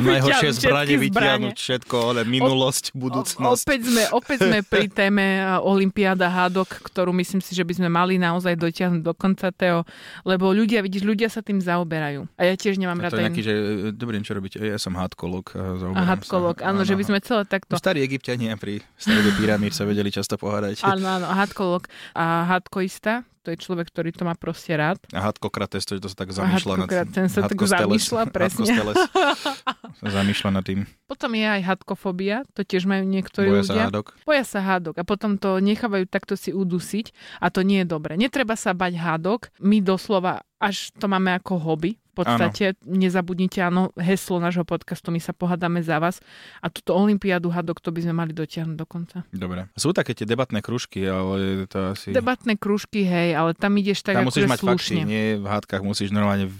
najhoršie 0.00 0.50
zbranie 0.56 0.96
vytiahnuť 0.96 1.56
všetko, 1.56 1.96
ale 2.00 2.20
minulosť, 2.24 2.96
o, 2.96 3.04
budúcnosť. 3.06 3.64
Opäť 3.68 3.80
sme, 3.92 4.02
opäť 4.16 4.38
sme 4.48 4.58
pri 4.72 4.88
téme 4.88 5.44
Olympiáda 5.60 6.32
hádok, 6.32 6.80
ktorú 6.88 7.12
myslím 7.20 7.44
si, 7.44 7.52
že 7.52 7.60
by 7.60 7.76
sme 7.76 7.88
mali 7.92 8.16
naozaj 8.16 8.56
dotiahnuť 8.56 9.02
do 9.04 9.12
konca, 9.12 9.52
Teo, 9.52 9.84
lebo 10.24 10.48
ľudia, 10.48 10.80
vidíš, 10.80 11.04
ľudia 11.04 11.28
sa 11.28 11.44
tým 11.44 11.60
zaoberajú. 11.60 12.24
A 12.40 12.48
ja 12.48 12.54
tiež 12.56 12.80
nemám 12.80 12.96
rada. 12.96 13.12
To 13.12 13.20
je 13.20 13.28
nejaký, 13.28 13.44
že 13.44 13.54
e, 13.54 13.92
dobrý, 13.92 14.16
čo 14.24 14.32
robíte? 14.32 14.56
Ja 14.64 14.80
som 14.80 14.96
hádkolog. 14.96 15.52
A 15.92 16.16
hádkolog, 16.16 16.64
áno, 16.64 16.80
áno, 16.80 16.88
že 16.88 16.96
by 16.96 17.04
sme 17.04 17.18
celé 17.20 17.44
takto... 17.44 17.76
Starí 17.76 18.00
egyptiania 18.00 18.56
pri 18.56 18.80
stavbe 18.96 19.36
pyramíd 19.36 19.76
sa 19.76 19.84
vedeli 19.84 20.08
často 20.08 20.40
pohádať. 20.40 20.80
Áno, 20.88 21.04
áno, 21.04 21.28
hádkolog 21.28 21.84
a 22.16 22.48
hádkoista, 22.48 23.28
to 23.42 23.50
je 23.50 23.58
človek, 23.58 23.90
ktorý 23.90 24.14
to 24.14 24.22
má 24.22 24.38
proste 24.38 24.70
rád. 24.78 25.02
A 25.10 25.18
Hadkokrates, 25.18 25.82
to, 25.82 25.98
to 25.98 26.06
sa 26.06 26.16
tak 26.22 26.30
zamýšľa 26.30 26.74
nad. 26.78 26.88
Ten 27.10 27.26
sa 27.26 27.50
tak 27.50 27.58
zamýšľa, 27.58 28.30
presne. 28.30 28.70
sa 29.98 30.08
zamýšľa 30.22 30.50
nad 30.54 30.62
tým. 30.62 30.86
Potom 31.10 31.34
je 31.34 31.44
aj 31.44 31.62
hadkofobia, 31.66 32.46
to 32.54 32.62
tiež 32.62 32.86
majú 32.86 33.02
niektorí 33.02 33.50
Boja 33.50 33.62
ľudia. 33.66 33.74
Sa 33.74 33.86
hádok. 33.90 34.06
Boja 34.22 34.44
sa 34.46 34.60
hádok 34.62 34.94
a 34.96 35.04
potom 35.04 35.34
to 35.36 35.58
nechávajú 35.58 36.06
takto 36.06 36.38
si 36.38 36.54
udusiť 36.54 37.10
a 37.42 37.50
to 37.50 37.66
nie 37.66 37.82
je 37.82 37.86
dobre. 37.90 38.14
Netreba 38.14 38.54
sa 38.54 38.72
bať 38.72 38.94
hádok. 38.94 39.50
My 39.58 39.82
doslova 39.82 40.46
až 40.62 40.94
to 40.94 41.10
máme 41.10 41.34
ako 41.34 41.58
hobby, 41.58 41.98
v 42.12 42.14
podstate 42.14 42.76
áno. 42.76 43.00
nezabudnite, 43.02 43.64
áno, 43.64 43.88
heslo 43.96 44.36
nášho 44.36 44.68
podcastu, 44.68 45.08
my 45.08 45.16
sa 45.16 45.32
pohádame 45.32 45.80
za 45.80 45.96
vás 45.96 46.20
a 46.60 46.68
túto 46.68 46.92
olympiádu 46.92 47.48
hadok, 47.48 47.80
to 47.80 47.88
by 47.88 48.04
sme 48.04 48.12
mali 48.12 48.36
dotiahnuť 48.36 48.76
do 48.76 48.84
konca. 48.84 49.24
Dobre. 49.32 49.72
Sú 49.74 49.96
také 49.96 50.12
tie 50.12 50.28
debatné 50.28 50.60
kružky, 50.60 51.08
ale 51.08 51.64
to 51.66 51.96
asi... 51.96 52.12
Debatné 52.12 52.60
kružky, 52.60 53.08
hej, 53.08 53.32
ale 53.32 53.56
tam 53.56 53.72
ideš 53.80 54.04
tak 54.04 54.20
tam 54.20 54.28
musíš 54.28 54.44
mať 54.44 54.60
slušne. 54.60 55.02
fakty, 55.02 55.08
nie 55.08 55.24
v 55.40 55.46
hádkach 55.48 55.82
musíš 55.82 56.12
normálne 56.12 56.52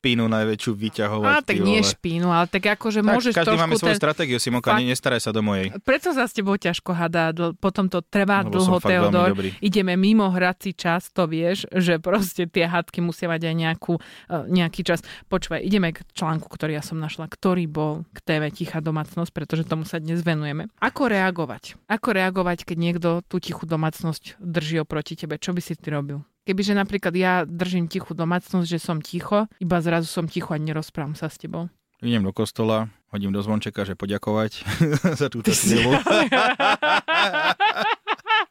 špínu 0.00 0.32
najväčšiu 0.32 0.72
vyťahovať. 0.72 1.28
A 1.28 1.44
tak 1.44 1.60
nie 1.60 1.84
špínu, 1.84 2.32
ale 2.32 2.48
tak 2.48 2.72
akože 2.72 3.04
tak, 3.04 3.12
môžeš 3.12 3.32
každý 3.36 3.56
máme 3.60 3.76
svoju 3.76 3.92
ten... 3.92 4.00
stratégiu, 4.00 4.40
Simonka, 4.40 4.72
fakt... 4.72 4.88
nestaraj 4.88 5.20
sa 5.20 5.28
do 5.28 5.44
mojej. 5.44 5.76
Preto 5.84 6.16
sa 6.16 6.24
s 6.24 6.32
tebou 6.32 6.56
ťažko 6.56 6.96
hádá, 6.96 7.36
potom 7.60 7.92
to 7.92 8.00
trvá 8.00 8.40
Lebo 8.40 8.56
dlho, 8.56 8.80
Teodor. 8.80 9.36
Ideme 9.60 10.00
mimo 10.00 10.32
hrací 10.32 10.72
čas, 10.72 11.12
to 11.12 11.28
vieš, 11.28 11.68
že 11.68 12.00
proste 12.00 12.48
tie 12.48 12.64
hádky 12.64 13.04
musia 13.04 13.28
mať 13.28 13.52
aj 13.52 13.54
nejakú, 13.60 14.00
e, 14.00 14.36
nejaký 14.48 14.88
čas. 14.88 15.04
Počúvaj, 15.28 15.60
ideme 15.60 15.92
k 15.92 16.00
článku, 16.16 16.48
ktorý 16.48 16.80
ja 16.80 16.82
som 16.82 16.96
našla, 16.96 17.28
ktorý 17.28 17.68
bol 17.68 18.08
k 18.16 18.24
TV 18.24 18.48
Tichá 18.48 18.80
domácnosť, 18.80 19.36
pretože 19.36 19.68
tomu 19.68 19.84
sa 19.84 20.00
dnes 20.00 20.24
venujeme. 20.24 20.72
Ako 20.80 21.12
reagovať? 21.12 21.76
Ako 21.92 22.16
reagovať, 22.16 22.64
keď 22.64 22.76
niekto 22.80 23.08
tú 23.28 23.36
tichú 23.36 23.68
domácnosť 23.68 24.40
drží 24.40 24.80
oproti 24.80 25.12
tebe? 25.20 25.36
Čo 25.36 25.52
by 25.52 25.60
si 25.60 25.76
ty 25.76 25.92
robil? 25.92 26.24
Kebyže 26.50 26.74
napríklad 26.74 27.14
ja 27.14 27.46
držím 27.46 27.86
tichú 27.86 28.10
domácnosť, 28.10 28.66
že 28.66 28.82
som 28.82 28.98
ticho, 28.98 29.46
iba 29.62 29.78
zrazu 29.78 30.10
som 30.10 30.26
ticho 30.26 30.50
a 30.50 30.58
nerozprávam 30.58 31.14
sa 31.14 31.30
s 31.30 31.38
tebou. 31.38 31.70
Idem 32.02 32.26
do 32.26 32.34
kostola, 32.34 32.90
hodím 33.14 33.30
do 33.30 33.38
zvončeka, 33.38 33.86
že 33.86 33.94
poďakovať 33.94 34.66
za 35.22 35.30
túto 35.30 35.54
chvíľu. 35.62 35.94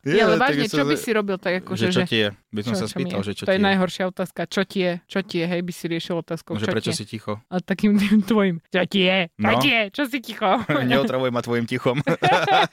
Je, 0.09 0.21
ale 0.21 0.35
vážne, 0.41 0.65
čo 0.65 0.83
by 0.85 0.95
si 0.97 1.09
robil 1.13 1.37
tak 1.37 1.61
ako, 1.61 1.77
že... 1.77 1.93
Že 1.93 1.93
čo 1.93 2.01
ti 2.09 2.17
je? 2.25 2.29
By 2.49 2.61
som 2.65 2.73
čo, 2.73 2.81
sa 2.81 2.87
spýtal, 2.89 3.21
že 3.21 3.37
čo 3.37 3.45
To 3.45 3.53
je 3.53 3.61
najhoršia 3.61 4.09
otázka. 4.09 4.49
Čo 4.49 4.65
ti 4.65 4.81
je? 4.81 4.93
Čo 5.05 5.19
ti 5.21 5.37
je? 5.37 5.45
Hej, 5.45 5.61
by 5.61 5.73
si 5.73 5.85
riešil 5.85 6.15
otázkou. 6.17 6.57
Že 6.57 6.65
prečo 6.73 6.91
si 6.97 7.05
ticho? 7.05 7.37
A 7.45 7.61
takým 7.61 7.93
tým 7.93 8.25
tvojim. 8.25 8.57
Čo 8.73 8.81
ti 8.89 9.05
je? 9.05 9.29
Čo 9.29 9.53
no? 9.53 9.61
ti 9.61 9.69
je? 9.69 9.83
Čo 9.93 10.03
si 10.09 10.17
ticho? 10.17 10.49
Neotravuj 10.89 11.29
ma 11.29 11.45
tvojim 11.45 11.69
tichom. 11.69 12.01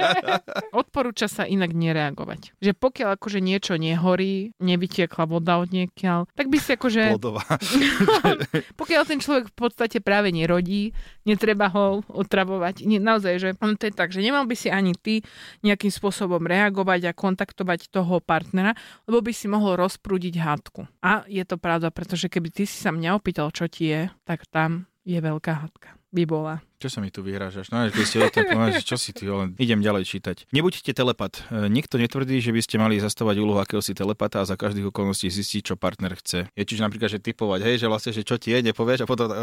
Odporúča 0.81 1.29
sa 1.29 1.45
inak 1.45 1.77
nereagovať. 1.77 2.57
Že 2.57 2.73
pokiaľ 2.73 3.09
akože 3.21 3.45
niečo 3.45 3.77
nehorí, 3.77 4.57
nevytiekla 4.65 5.29
voda 5.29 5.61
od 5.61 5.69
niekiaľ, 5.69 6.25
tak 6.33 6.49
by 6.49 6.57
si 6.57 6.73
akože... 6.73 7.21
pokiaľ 8.81 9.03
ten 9.05 9.21
človek 9.21 9.53
v 9.53 9.57
podstate 9.61 10.01
práve 10.01 10.33
nerodí, 10.33 10.97
netreba 11.29 11.69
ho 11.69 12.01
otravovať. 12.09 12.89
Nie, 12.89 12.97
naozaj, 12.97 13.35
že 13.37 13.49
on 13.61 13.77
to 13.77 13.91
je 13.91 13.93
tak, 13.93 14.09
že 14.09 14.25
nemal 14.25 14.49
by 14.49 14.57
si 14.57 14.73
ani 14.73 14.97
ty 14.97 15.21
nejakým 15.61 15.93
spôsobom 15.93 16.41
reagovať 16.41 17.11
a 17.11 17.17
kontaktovať 17.27 17.91
toho 17.91 18.23
partnera, 18.23 18.79
lebo 19.11 19.19
by 19.27 19.33
si 19.35 19.51
mohol 19.51 19.75
rozprúdiť 19.83 20.39
hádku. 20.39 20.87
A 21.03 21.27
je 21.27 21.43
to 21.43 21.59
pravda, 21.59 21.91
pretože 21.91 22.31
keby 22.31 22.55
ty 22.55 22.63
si 22.63 22.79
sa 22.79 22.95
mňa 22.95 23.19
opýtal, 23.19 23.51
čo 23.51 23.67
ti 23.67 23.91
je, 23.91 24.07
tak 24.23 24.47
tam 24.47 24.87
je 25.03 25.19
veľká 25.19 25.53
hádka. 25.67 25.99
By 26.15 26.23
bola. 26.25 26.55
Čo 26.77 26.89
sa 26.93 26.99
mi 27.01 27.09
tu 27.09 27.25
vyhrážaš? 27.25 27.73
No, 27.73 27.89
keď 27.89 28.05
ste 28.05 28.21
to 28.29 28.53
povedali, 28.53 28.85
čo 28.85 29.01
si 29.01 29.17
ty, 29.17 29.25
len 29.25 29.57
idem 29.57 29.81
ďalej 29.81 30.05
čítať. 30.05 30.37
Nebuďte 30.53 30.93
telepat. 30.93 31.49
E, 31.49 31.73
nikto 31.73 31.97
netvrdí, 31.97 32.37
že 32.45 32.53
by 32.53 32.61
ste 32.61 32.77
mali 32.77 33.01
zastavať 33.01 33.33
úlohu 33.41 33.57
akéhosi 33.57 33.97
telepata 33.97 34.45
a 34.45 34.49
za 34.49 34.61
každých 34.61 34.93
okolností 34.93 35.33
zistiť, 35.33 35.73
čo 35.73 35.75
partner 35.81 36.13
chce. 36.21 36.53
Je 36.53 36.63
čiže 36.69 36.85
napríklad, 36.85 37.09
že 37.09 37.25
typovať, 37.25 37.65
hej, 37.65 37.77
že 37.81 37.87
vlastne, 37.89 38.13
že 38.13 38.29
čo 38.29 38.37
ti 38.37 38.53
je, 38.53 38.61
nepovieš 38.61 39.03
a 39.03 39.07
potom, 39.09 39.33
uh, 39.33 39.37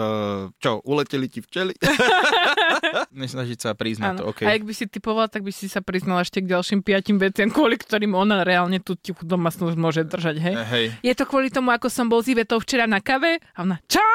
čo, 0.62 0.78
uleteli 0.86 1.26
ti 1.26 1.42
včeli? 1.42 1.74
Nesnažiť 3.18 3.58
sa 3.58 3.74
priznať 3.74 4.22
to, 4.22 4.30
okay. 4.30 4.46
A 4.46 4.54
ak 4.54 4.64
by 4.70 4.74
si 4.78 4.86
typoval, 4.86 5.26
tak 5.26 5.42
by 5.42 5.50
si 5.50 5.66
sa 5.66 5.82
priznal 5.82 6.22
ešte 6.22 6.38
k 6.38 6.54
ďalším 6.54 6.86
piatim 6.86 7.18
veciam, 7.18 7.50
kvôli 7.50 7.82
ktorým 7.82 8.14
ona 8.14 8.46
reálne 8.46 8.78
tú 8.78 8.94
tichú 8.94 9.26
domácnosť 9.26 9.74
môže 9.74 10.06
držať, 10.06 10.36
hej? 10.38 10.54
E, 10.54 10.66
hej. 10.70 10.86
Je 11.02 11.14
to 11.18 11.26
kvôli 11.26 11.50
tomu, 11.50 11.74
ako 11.74 11.90
som 11.90 12.06
bol 12.06 12.22
s 12.22 12.30
Ivetou 12.30 12.62
včera 12.62 12.86
na 12.86 13.02
kave 13.02 13.42
a 13.58 13.66
ona, 13.66 13.82
čo? 13.90 14.06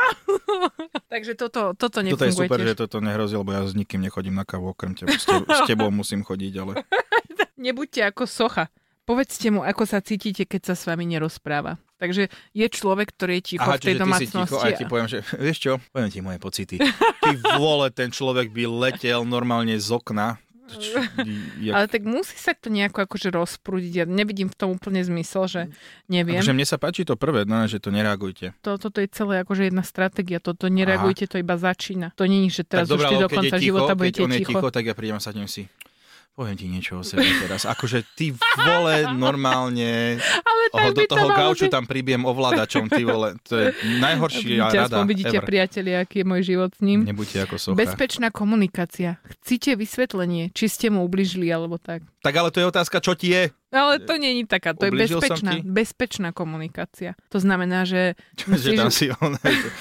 Takže 1.13 1.35
toto, 1.35 1.75
toto 1.75 1.99
nefunguje 2.05 2.15
Toto 2.15 2.27
je 2.31 2.35
super, 2.47 2.59
tiež. 2.63 2.69
že 2.71 2.75
toto 2.79 2.97
nehrozí, 3.09 3.35
lebo 3.35 3.51
ja 3.51 3.65
s 3.65 3.73
nikým 3.73 4.05
nechodím 4.05 4.37
na 4.37 4.45
kávu, 4.45 4.77
okrem 4.77 4.93
teba. 4.93 5.17
S, 5.17 5.25
tebou, 5.25 5.49
s 5.49 5.61
tebou 5.65 5.89
musím 5.89 6.21
chodiť, 6.21 6.53
ale... 6.61 6.73
Nebuďte 7.59 8.07
ako 8.07 8.29
socha. 8.29 8.71
Povedzte 9.09 9.49
mu, 9.49 9.65
ako 9.65 9.89
sa 9.89 10.05
cítite, 10.05 10.45
keď 10.45 10.73
sa 10.73 10.75
s 10.77 10.85
vami 10.85 11.09
nerozpráva. 11.09 11.81
Takže 11.99 12.31
je 12.55 12.67
človek, 12.69 13.11
ktorý 13.17 13.41
je 13.41 13.57
ticho 13.57 13.67
Aha, 13.67 13.81
v 13.81 13.83
tej 13.83 13.97
domácnosti. 13.99 14.55
Aha, 14.55 14.77
ti 14.77 14.85
poviem, 14.87 15.09
že 15.11 15.25
vieš 15.35 15.59
čo, 15.65 15.73
poviem 15.91 16.13
ti 16.13 16.21
moje 16.23 16.39
pocity. 16.39 16.77
Ty 16.79 17.29
vole, 17.59 17.91
ten 17.91 18.13
človek 18.15 18.55
by 18.55 18.69
letel 18.69 19.27
normálne 19.27 19.75
z 19.75 19.89
okna 19.91 20.39
jak... 21.65 21.75
Ale 21.75 21.87
tak 21.89 22.03
musí 22.05 22.37
sa 22.37 22.53
to 22.53 22.69
nejako 22.69 23.09
akože 23.09 23.29
rozprúdiť. 23.33 23.93
Ja 23.93 24.05
nevidím 24.05 24.53
v 24.53 24.57
tom 24.57 24.69
úplne 24.77 25.01
zmysel, 25.01 25.45
že 25.49 25.63
neviem. 26.07 26.41
Akože 26.41 26.55
mne 26.57 26.67
sa 26.69 26.77
páči 26.77 27.09
to 27.09 27.17
prvé, 27.17 27.49
no, 27.49 27.65
že 27.65 27.81
to 27.81 27.89
nereagujte. 27.89 28.53
To, 28.61 28.77
toto 28.77 29.01
je 29.01 29.09
celé 29.09 29.43
akože 29.43 29.73
jedna 29.73 29.83
stratégia. 29.87 30.39
Toto 30.39 30.69
nereagujte, 30.69 31.25
Aha. 31.27 31.33
to 31.33 31.37
iba 31.41 31.57
začína. 31.57 32.13
To 32.15 32.29
nie 32.29 32.49
je, 32.49 32.61
že 32.61 32.65
teraz 32.69 32.89
tak 32.89 33.01
už 33.01 33.05
ty 33.09 33.17
do 33.17 33.29
konca 33.29 33.57
života 33.57 33.93
budete 33.97 34.21
ticho. 34.21 34.29
On 34.29 34.35
je 34.37 34.45
ticho, 34.45 34.69
tak 34.69 34.85
ja 34.85 34.95
prídem 34.95 35.17
a 35.17 35.23
sadnem 35.23 35.49
si. 35.49 35.71
Poviem 36.39 36.55
ti 36.55 36.71
niečo 36.71 37.03
o 37.03 37.03
sebe 37.03 37.27
teraz. 37.43 37.67
Akože 37.67 38.07
ty 38.15 38.31
vole 38.63 39.11
normálne 39.19 40.23
Ale 40.23 40.63
ho 40.71 40.95
do 40.95 41.03
toho 41.03 41.35
gauču 41.35 41.67
tam 41.67 41.83
pribiem 41.83 42.23
ovládačom, 42.23 42.87
ty 42.87 43.03
vole. 43.03 43.35
To 43.51 43.59
je 43.59 43.75
najhorší 43.99 44.55
rada 44.63 44.87
aspoň 44.87 45.07
vidíte, 45.11 45.35
ever. 45.35 45.51
priatelia, 45.51 46.07
aký 46.07 46.23
je 46.23 46.27
môj 46.31 46.43
život 46.47 46.71
s 46.71 46.79
ním. 46.79 47.03
Nebuďte 47.03 47.43
ako 47.43 47.59
socha. 47.59 47.75
Bezpečná 47.75 48.31
komunikácia. 48.31 49.19
Chcíte 49.27 49.75
vysvetlenie, 49.75 50.55
či 50.55 50.71
ste 50.71 50.95
mu 50.95 51.03
ubližili 51.03 51.51
alebo 51.51 51.75
tak. 51.75 52.07
Tak 52.29 52.37
ale 52.37 52.53
to 52.53 52.61
je 52.61 52.69
otázka, 52.69 53.01
čo 53.01 53.17
ti 53.17 53.33
je. 53.33 53.49
Ale 53.73 54.05
to 54.05 54.21
nie 54.21 54.37
je 54.37 54.45
taká, 54.45 54.77
to 54.77 54.85
je 54.85 54.93
bezpečná, 54.93 55.65
bezpečná 55.65 56.29
komunikácia. 56.37 57.17
To 57.33 57.41
znamená, 57.41 57.89
že... 57.89 58.21
Musíš... 58.45 58.77
že 58.77 58.81
tam 58.85 58.93
si 58.93 59.09
on, 59.17 59.33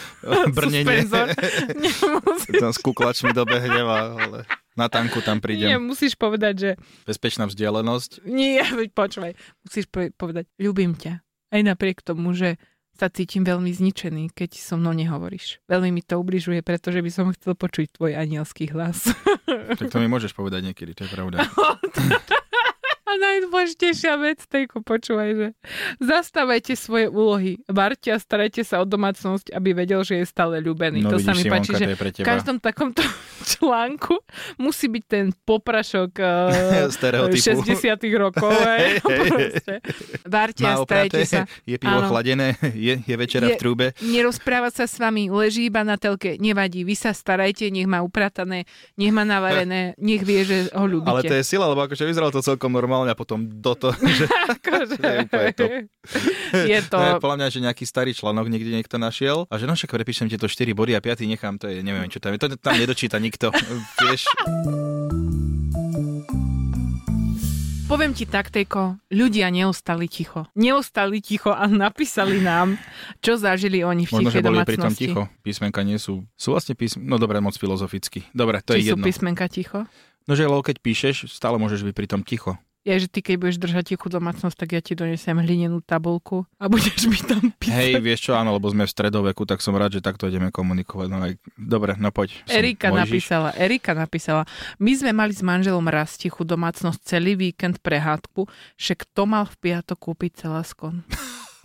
brnenie. 0.55 1.03
tam 2.63 2.71
s 2.71 2.79
kuklačmi 2.79 3.35
dobehne, 3.35 3.83
ale... 3.83 4.47
Na 4.79 4.87
tanku 4.87 5.19
tam 5.19 5.43
prídem. 5.43 5.75
Nie, 5.75 5.75
musíš 5.75 6.15
povedať, 6.15 6.55
že... 6.55 6.69
Bezpečná 7.03 7.51
vzdialenosť? 7.51 8.23
Nie, 8.23 8.63
počúvaj. 8.95 9.35
Musíš 9.67 9.91
povedať, 10.15 10.47
ľúbim 10.55 10.95
ťa. 10.95 11.19
Aj 11.51 11.61
napriek 11.67 11.99
tomu, 11.99 12.31
že 12.31 12.55
sa 12.97 13.13
cítim 13.13 13.45
veľmi 13.45 13.69
zničený, 13.69 14.33
keď 14.33 14.57
so 14.57 14.75
mnou 14.75 14.91
nehovoríš. 14.97 15.61
Veľmi 15.69 15.93
mi 15.93 16.01
to 16.01 16.17
ubližuje, 16.17 16.65
pretože 16.65 16.99
by 16.99 17.11
som 17.13 17.29
chcel 17.31 17.53
počuť 17.53 17.93
tvoj 17.93 18.17
anielský 18.17 18.73
hlas. 18.73 19.13
Tak 19.47 19.93
to 19.93 20.01
mi 20.01 20.09
môžeš 20.09 20.33
povedať 20.33 20.73
niekedy, 20.73 20.97
to 20.97 21.05
je 21.05 21.11
pravda. 21.13 21.45
A 23.07 23.15
najdôležitejšia 23.15 24.19
vec, 24.19 24.43
Tejko, 24.43 24.83
počúvaj, 24.83 25.29
že 25.31 25.47
zastávajte 25.97 26.75
svoje 26.75 27.07
úlohy. 27.07 27.55
Varte 27.65 28.11
a 28.11 28.19
starajte 28.19 28.67
sa 28.67 28.83
o 28.83 28.85
domácnosť, 28.85 29.55
aby 29.55 29.71
vedel, 29.71 30.03
že 30.03 30.19
je 30.19 30.25
stále 30.27 30.59
ľúbený. 30.59 31.07
No, 31.07 31.15
to 31.15 31.17
sa 31.17 31.31
mi 31.31 31.47
páči, 31.47 31.71
Simonka, 31.71 31.79
že 31.79 31.85
je 31.87 31.95
pre 31.95 32.11
v 32.11 32.27
každom 32.27 32.59
takomto 32.59 32.99
článku 33.55 34.11
musí 34.57 34.91
byť 34.91 35.03
ten 35.07 35.31
poprašok 35.31 36.11
uh, 36.19 36.91
Stereotypu. 36.95 37.63
60 37.63 38.19
rokov. 38.19 38.51
hej. 38.51 38.99
Hej, 38.99 38.99
hej, 38.99 38.99
hej. 38.99 39.49
Proste. 39.55 39.73
Varte 40.27 40.63
a 40.63 40.75
Má 40.75 40.83
starajte 40.83 41.21
sa. 41.23 41.41
je 41.63 41.77
pivo 41.79 41.99
Áno. 42.03 42.09
chladené, 42.11 42.47
je, 42.75 42.99
je 42.99 43.15
večera 43.15 43.47
Je- 43.47 43.55
v 43.55 43.61
trúbe. 43.61 43.85
Nerozpráva 44.03 44.67
sa 44.67 44.83
s 44.83 44.99
vami, 44.99 45.31
leží 45.31 45.67
iba 45.67 45.79
na 45.81 45.95
telke, 45.95 46.35
nevadí, 46.35 46.83
vy 46.83 46.95
sa 46.97 47.15
starajte, 47.15 47.71
nech 47.71 47.87
má 47.87 48.03
upratané, 48.03 48.67
nech 48.95 49.13
má 49.13 49.23
navarené, 49.23 49.95
nech 49.95 50.27
vie, 50.27 50.43
že 50.43 50.57
ho 50.73 50.83
ľúbite. 50.83 51.07
Ale 51.07 51.21
to 51.23 51.35
je 51.35 51.45
sila, 51.45 51.69
lebo 51.69 51.87
akože 51.87 52.03
vyzeralo 52.03 52.33
to 52.33 52.43
celkom 52.43 52.73
normálne 52.73 52.96
a 53.05 53.13
potom 53.13 53.45
do 53.45 53.77
toho, 53.77 53.93
že 54.17 54.25
Akože, 54.25 54.97
To 55.03 55.05
je 55.05 55.19
úplne 55.29 55.51
top. 55.53 55.69
je 56.73 56.79
to... 56.89 56.97
to... 56.97 57.21
podľa 57.21 57.37
mňa, 57.37 57.47
že 57.53 57.59
nejaký 57.61 57.85
starý 57.85 58.11
článok 58.17 58.49
niekde 58.49 58.73
niekto 58.73 58.97
našiel 58.97 59.45
a 59.45 59.61
že 59.61 59.69
no 59.69 59.77
však 59.77 59.93
prepíšem 59.93 60.25
tieto 60.25 60.49
4 60.49 60.73
body 60.73 60.97
a 60.97 61.01
5 61.03 61.21
nechám, 61.29 61.61
to 61.61 61.69
je, 61.69 61.85
neviem 61.85 62.09
čo 62.09 62.17
tam 62.17 62.33
je, 62.33 62.41
to 62.41 62.57
tam 62.57 62.73
nedočíta 62.73 63.21
nikto, 63.21 63.53
vieš. 64.01 64.25
Poviem 67.87 68.11
ti 68.11 68.27
tak, 68.27 68.51
Tejko, 68.51 68.99
ľudia 69.15 69.47
neostali 69.47 70.11
ticho. 70.11 70.43
Neostali 70.59 71.23
ticho 71.23 71.55
a 71.55 71.71
napísali 71.71 72.43
nám, 72.43 72.75
čo 73.23 73.39
zažili 73.39 73.79
oni 73.79 74.03
v 74.03 74.11
Možno, 74.11 74.27
tichej 74.27 74.43
boli 74.43 74.59
pri 74.67 74.75
tom 74.75 74.91
domácnosti. 74.91 75.07
ticho. 75.07 75.23
Písmenka 75.39 75.87
nie 75.87 75.95
sú, 75.95 76.27
sú 76.35 76.51
vlastne 76.51 76.75
písm... 76.75 77.07
no 77.07 77.15
dobre, 77.15 77.39
moc 77.39 77.55
filozoficky. 77.55 78.27
Dobre, 78.35 78.59
to 78.59 78.75
Či 78.75 78.83
je 78.83 78.91
sú 78.91 78.99
jedno. 78.99 79.07
písmenka 79.07 79.47
ticho? 79.47 79.87
No 80.27 80.35
že 80.35 80.43
lebo 80.43 80.59
keď 80.59 80.83
píšeš, 80.83 81.31
stále 81.31 81.55
môžeš 81.55 81.87
byť 81.87 81.95
pri 81.95 82.07
tom 82.11 82.21
ticho. 82.27 82.59
Je, 82.85 82.93
že 83.03 83.07
ty 83.11 83.19
keď 83.19 83.35
budeš 83.35 83.57
držať 83.59 83.83
tichú 83.95 84.07
domácnosť, 84.07 84.55
tak 84.55 84.69
ja 84.75 84.81
ti 84.81 84.95
donesem 84.95 85.35
hlinenú 85.35 85.83
tabulku 85.83 86.47
a 86.55 86.71
budeš 86.71 87.09
mi 87.11 87.19
tam 87.19 87.51
písať. 87.51 87.75
Hej, 87.75 87.91
vieš 87.99 88.29
čo, 88.29 88.39
áno, 88.39 88.55
lebo 88.55 88.71
sme 88.71 88.87
v 88.87 88.93
stredoveku, 88.95 89.43
tak 89.43 89.59
som 89.59 89.75
rád, 89.75 89.99
že 89.99 90.05
takto 90.05 90.31
ideme 90.31 90.55
komunikovať. 90.55 91.07
No 91.11 91.19
aj... 91.19 91.35
Dobre, 91.59 91.99
no 91.99 92.15
poď. 92.15 92.39
som 92.47 92.55
Erika 92.55 92.87
napísala, 92.93 93.51
Erika 93.59 93.91
napísala, 93.91 94.43
my 94.79 94.91
sme 94.95 95.11
mali 95.11 95.35
s 95.35 95.43
manželom 95.43 95.83
raz 95.89 96.15
tichú 96.15 96.47
domácnosť 96.47 96.99
celý 97.03 97.35
víkend 97.35 97.83
prehádku, 97.83 98.47
však 98.79 99.03
kto 99.03 99.21
mal 99.27 99.43
v 99.51 99.55
piatok 99.59 99.97
kúpiť 99.99 100.47
celaskon. 100.47 101.03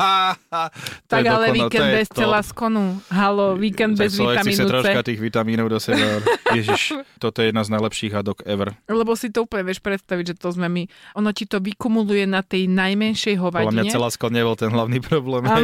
Tak 1.12 1.23
ale 1.23 1.47
dokonal- 1.52 1.56
víkend 1.68 1.88
bez 1.92 2.09
top. 2.09 2.18
celaskonu. 2.18 2.85
Halo, 3.09 3.56
víkend 3.56 3.97
Tak 3.97 4.02
bez 4.09 4.12
vitamínu 4.18 4.64
troška 4.68 5.00
C. 5.00 5.06
tých 5.12 5.21
vitamínov 5.21 5.66
do 5.68 5.78
seba. 5.80 6.21
Ježiš, 6.59 6.82
toto 7.16 7.40
je 7.40 7.52
jedna 7.52 7.62
z 7.64 7.71
najlepších 7.73 8.12
hadok 8.12 8.44
ever. 8.44 8.76
Lebo 8.88 9.16
si 9.16 9.32
to 9.32 9.44
úplne 9.44 9.64
vieš 9.64 9.80
predstaviť, 9.80 10.25
že 10.32 10.35
to 10.37 10.52
sme 10.52 10.68
my. 10.68 10.82
Ono 11.16 11.30
ti 11.32 11.44
to 11.49 11.61
vykumuluje 11.61 12.25
na 12.28 12.44
tej 12.44 12.68
najmenšej 12.68 13.37
Podľa 13.38 13.73
mňa 13.73 13.82
hovadine. 13.85 13.92
celá 13.92 14.09
skon 14.12 14.32
nebol 14.32 14.56
ten 14.56 14.68
hlavný 14.73 14.99
problém. 15.00 15.44
A, 15.49 15.56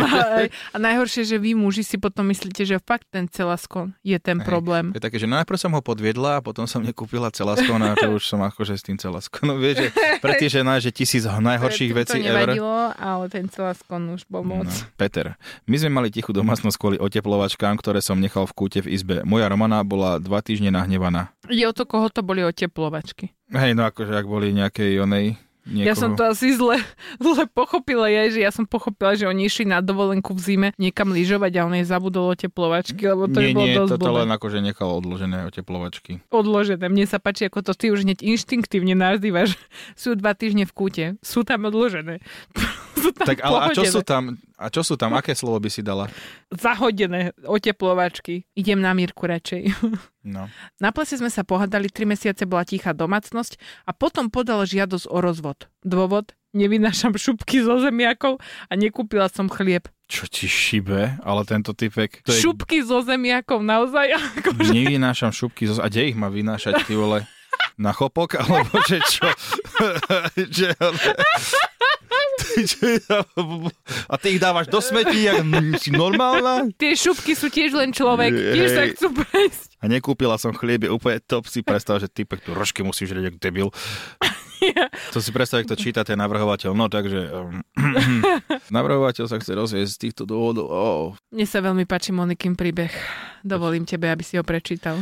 a, 0.47 0.77
najhoršie, 0.77 1.25
že 1.25 1.37
vy 1.37 1.57
muži 1.57 1.85
si 1.85 1.97
potom 2.01 2.29
myslíte, 2.29 2.65
že 2.65 2.77
fakt 2.81 3.09
ten 3.13 3.29
celaskon 3.29 3.93
je 4.05 4.17
ten 4.21 4.41
Hej. 4.41 4.47
problém. 4.49 4.85
Je 4.97 5.03
také, 5.03 5.21
že 5.21 5.29
najprv 5.29 5.59
som 5.59 5.73
ho 5.75 5.83
podviedla 5.85 6.41
a 6.41 6.45
potom 6.45 6.65
som 6.69 6.81
nekúpila 6.81 7.29
celaskon 7.33 7.81
a 7.85 7.97
to 7.97 8.17
už 8.17 8.25
som 8.29 8.41
akože 8.45 8.77
s 8.77 8.83
tým 8.85 8.97
celaskonom. 9.01 9.57
Vieš, 9.61 9.77
že 9.77 9.89
pre 10.25 10.37
tie 10.37 10.49
žená, 10.49 10.81
že 10.81 10.93
tisíc 10.93 11.25
najhorších 11.25 11.93
vecí 11.97 12.19
ever. 12.21 12.49
nevadilo, 12.53 12.93
ale 12.97 13.29
ten 13.33 13.49
celaskon 13.49 14.17
už 14.17 14.28
bol 14.29 14.45
moc. 14.45 14.69
No, 14.69 14.73
Peter, 15.01 15.35
my 15.65 15.77
sme 15.81 15.91
mali 15.91 16.09
tichú 16.13 16.37
domácnosť 16.37 16.77
kvôli 16.77 16.97
oteplovačkám, 17.01 17.81
ktoré 17.81 18.05
som 18.05 18.21
nechal 18.21 18.45
v 18.45 18.55
kúte 18.55 18.79
v 18.85 18.93
izbe. 18.93 19.25
Moja 19.25 19.49
Romana 19.49 19.81
bola 19.81 20.21
dva 20.21 20.45
týždne 20.45 20.69
nahnevaná. 20.69 21.33
Ide 21.49 21.65
o 21.65 21.73
to, 21.73 21.89
koho 21.89 22.13
to 22.13 22.21
boli 22.21 22.45
oteplovačky. 22.45 23.33
Hej, 23.49 23.73
no 23.73 23.89
akože 23.89 24.13
ak 24.13 24.29
boli 24.29 24.53
nejakej 24.53 25.01
onej 25.01 25.41
niekoho... 25.69 25.89
Ja 25.89 25.95
som 25.95 26.17
to 26.17 26.25
asi 26.25 26.57
zle, 26.57 26.81
zle 27.25 27.45
pochopila, 27.47 28.09
ja, 28.09 28.27
že 28.33 28.41
ja 28.41 28.49
som 28.49 28.65
pochopila, 28.65 29.13
že 29.13 29.29
oni 29.29 29.45
išli 29.47 29.69
na 29.69 29.85
dovolenku 29.85 30.33
v 30.33 30.41
zime 30.41 30.69
niekam 30.81 31.13
lyžovať 31.13 31.53
a 31.61 31.61
on 31.69 31.77
jej 31.77 31.87
zabudol 31.87 32.33
oteplovačky, 32.33 33.05
lebo 33.05 33.29
to 33.29 33.39
by 33.39 33.53
nie, 33.53 33.57
bolo 33.57 33.67
nie, 33.69 33.77
dosť 33.77 33.91
toto 33.95 34.09
blbé. 34.09 34.19
len 34.25 34.31
akože 34.33 34.59
nechal 34.65 34.91
odložené 34.97 35.39
oteplovačky. 35.47 36.13
odložené. 36.33 36.87
Mne 36.89 37.05
sa 37.05 37.21
páči, 37.21 37.47
ako 37.47 37.61
to 37.61 37.73
ty 37.77 37.93
už 37.93 38.09
hneď 38.09 38.25
inštinktívne 38.25 38.97
nazývaš. 38.97 39.55
Sú 40.01 40.17
dva 40.17 40.33
týždne 40.33 40.65
v 40.65 40.73
kúte. 40.73 41.05
Sú 41.21 41.45
tam 41.45 41.69
odložené. 41.69 42.25
sú 43.03 43.13
tam 43.13 43.27
Tak 43.29 43.39
ale 43.45 43.57
a 43.61 43.67
čo 43.71 43.85
sú 43.87 44.03
tam, 44.03 44.35
a 44.59 44.67
čo 44.73 44.83
sú 44.83 44.95
tam, 44.99 45.15
aké 45.15 45.37
slovo 45.37 45.63
by 45.63 45.71
si 45.71 45.87
dala? 45.87 46.11
Zahodené 46.51 47.37
oteplovačky. 47.47 48.49
Idem 48.59 48.83
na 48.83 48.91
Mírku 48.97 49.29
radšej. 49.29 49.63
No. 50.29 50.53
Na 50.77 50.93
plese 50.93 51.17
sme 51.17 51.33
sa 51.33 51.41
pohádali, 51.41 51.89
tri 51.89 52.05
mesiace 52.05 52.45
bola 52.45 52.69
tichá 52.69 52.93
domácnosť 52.93 53.57
a 53.89 53.97
potom 53.97 54.29
podal 54.29 54.69
žiadosť 54.69 55.09
o 55.09 55.19
rozvod. 55.25 55.73
Dôvod? 55.81 56.37
Nevynášam 56.53 57.17
šupky 57.17 57.65
zo 57.65 57.81
zemiakov 57.81 58.41
a 58.69 58.73
nekúpila 58.77 59.33
som 59.33 59.49
chlieb. 59.49 59.89
Čo 60.09 60.25
ti 60.29 60.49
šibe? 60.49 61.21
Ale 61.21 61.45
tento 61.45 61.77
typek... 61.77 62.25
To 62.25 62.33
je... 62.33 62.41
Šupky 62.41 62.81
zo 62.81 63.05
zemiakov, 63.05 63.61
naozaj? 63.61 64.17
Akože... 64.41 64.73
Nevynášam 64.73 65.33
šupky, 65.33 65.69
zo... 65.69 65.81
a 65.81 65.89
kde 65.89 66.13
ich 66.13 66.17
má 66.17 66.33
vynášať, 66.33 66.85
ty 66.85 66.97
vole? 66.97 67.25
Na 67.77 67.93
chopok? 67.93 68.37
Alebo 68.41 68.81
že 68.89 69.01
čo? 69.09 69.29
že, 70.57 70.73
ale... 70.81 71.01
A 74.09 74.15
ty 74.19 74.37
ich 74.37 74.41
dávaš 74.41 74.67
do 74.67 74.81
smetí, 74.81 75.29
jak 75.29 75.45
si 75.79 75.91
normálna? 75.91 76.69
Tie 76.75 76.97
šupky 76.97 77.35
sú 77.39 77.53
tiež 77.53 77.75
len 77.77 77.91
človek. 77.95 78.33
Tiež 78.33 78.69
sa 78.73 78.83
chcú 78.93 79.15
prejsť. 79.15 79.69
A 79.79 79.87
nekúpila 79.87 80.35
som 80.37 80.51
chlieb, 80.51 80.87
je 80.87 80.91
úplne 80.91 81.23
top. 81.23 81.47
Si 81.47 81.63
predstav, 81.63 82.03
že 82.03 82.11
typek 82.11 82.43
tu 82.43 82.51
rožky 82.53 82.83
musíš 82.83 83.15
rieť, 83.15 83.25
jak 83.31 83.37
debil. 83.39 83.69
To 85.15 85.23
si 85.23 85.31
predstav, 85.31 85.63
jak 85.63 85.71
to 85.71 85.79
číta 85.79 86.03
ten 86.03 86.19
navrhovateľ. 86.19 86.75
No 86.75 86.91
takže... 86.91 87.31
Um, 87.31 87.63
navrhovateľ 88.75 89.31
sa 89.31 89.39
chce 89.39 89.55
rozviesť 89.55 89.93
z 89.95 90.01
týchto 90.09 90.23
dôvodov. 90.27 90.67
Oh. 90.67 91.05
Mne 91.31 91.47
sa 91.47 91.63
veľmi 91.63 91.87
páči 91.87 92.11
Monikin 92.11 92.59
príbeh. 92.59 92.91
Dovolím 93.47 93.87
tebe, 93.87 94.11
aby 94.11 94.27
si 94.27 94.35
ho 94.35 94.43
prečítal. 94.43 94.99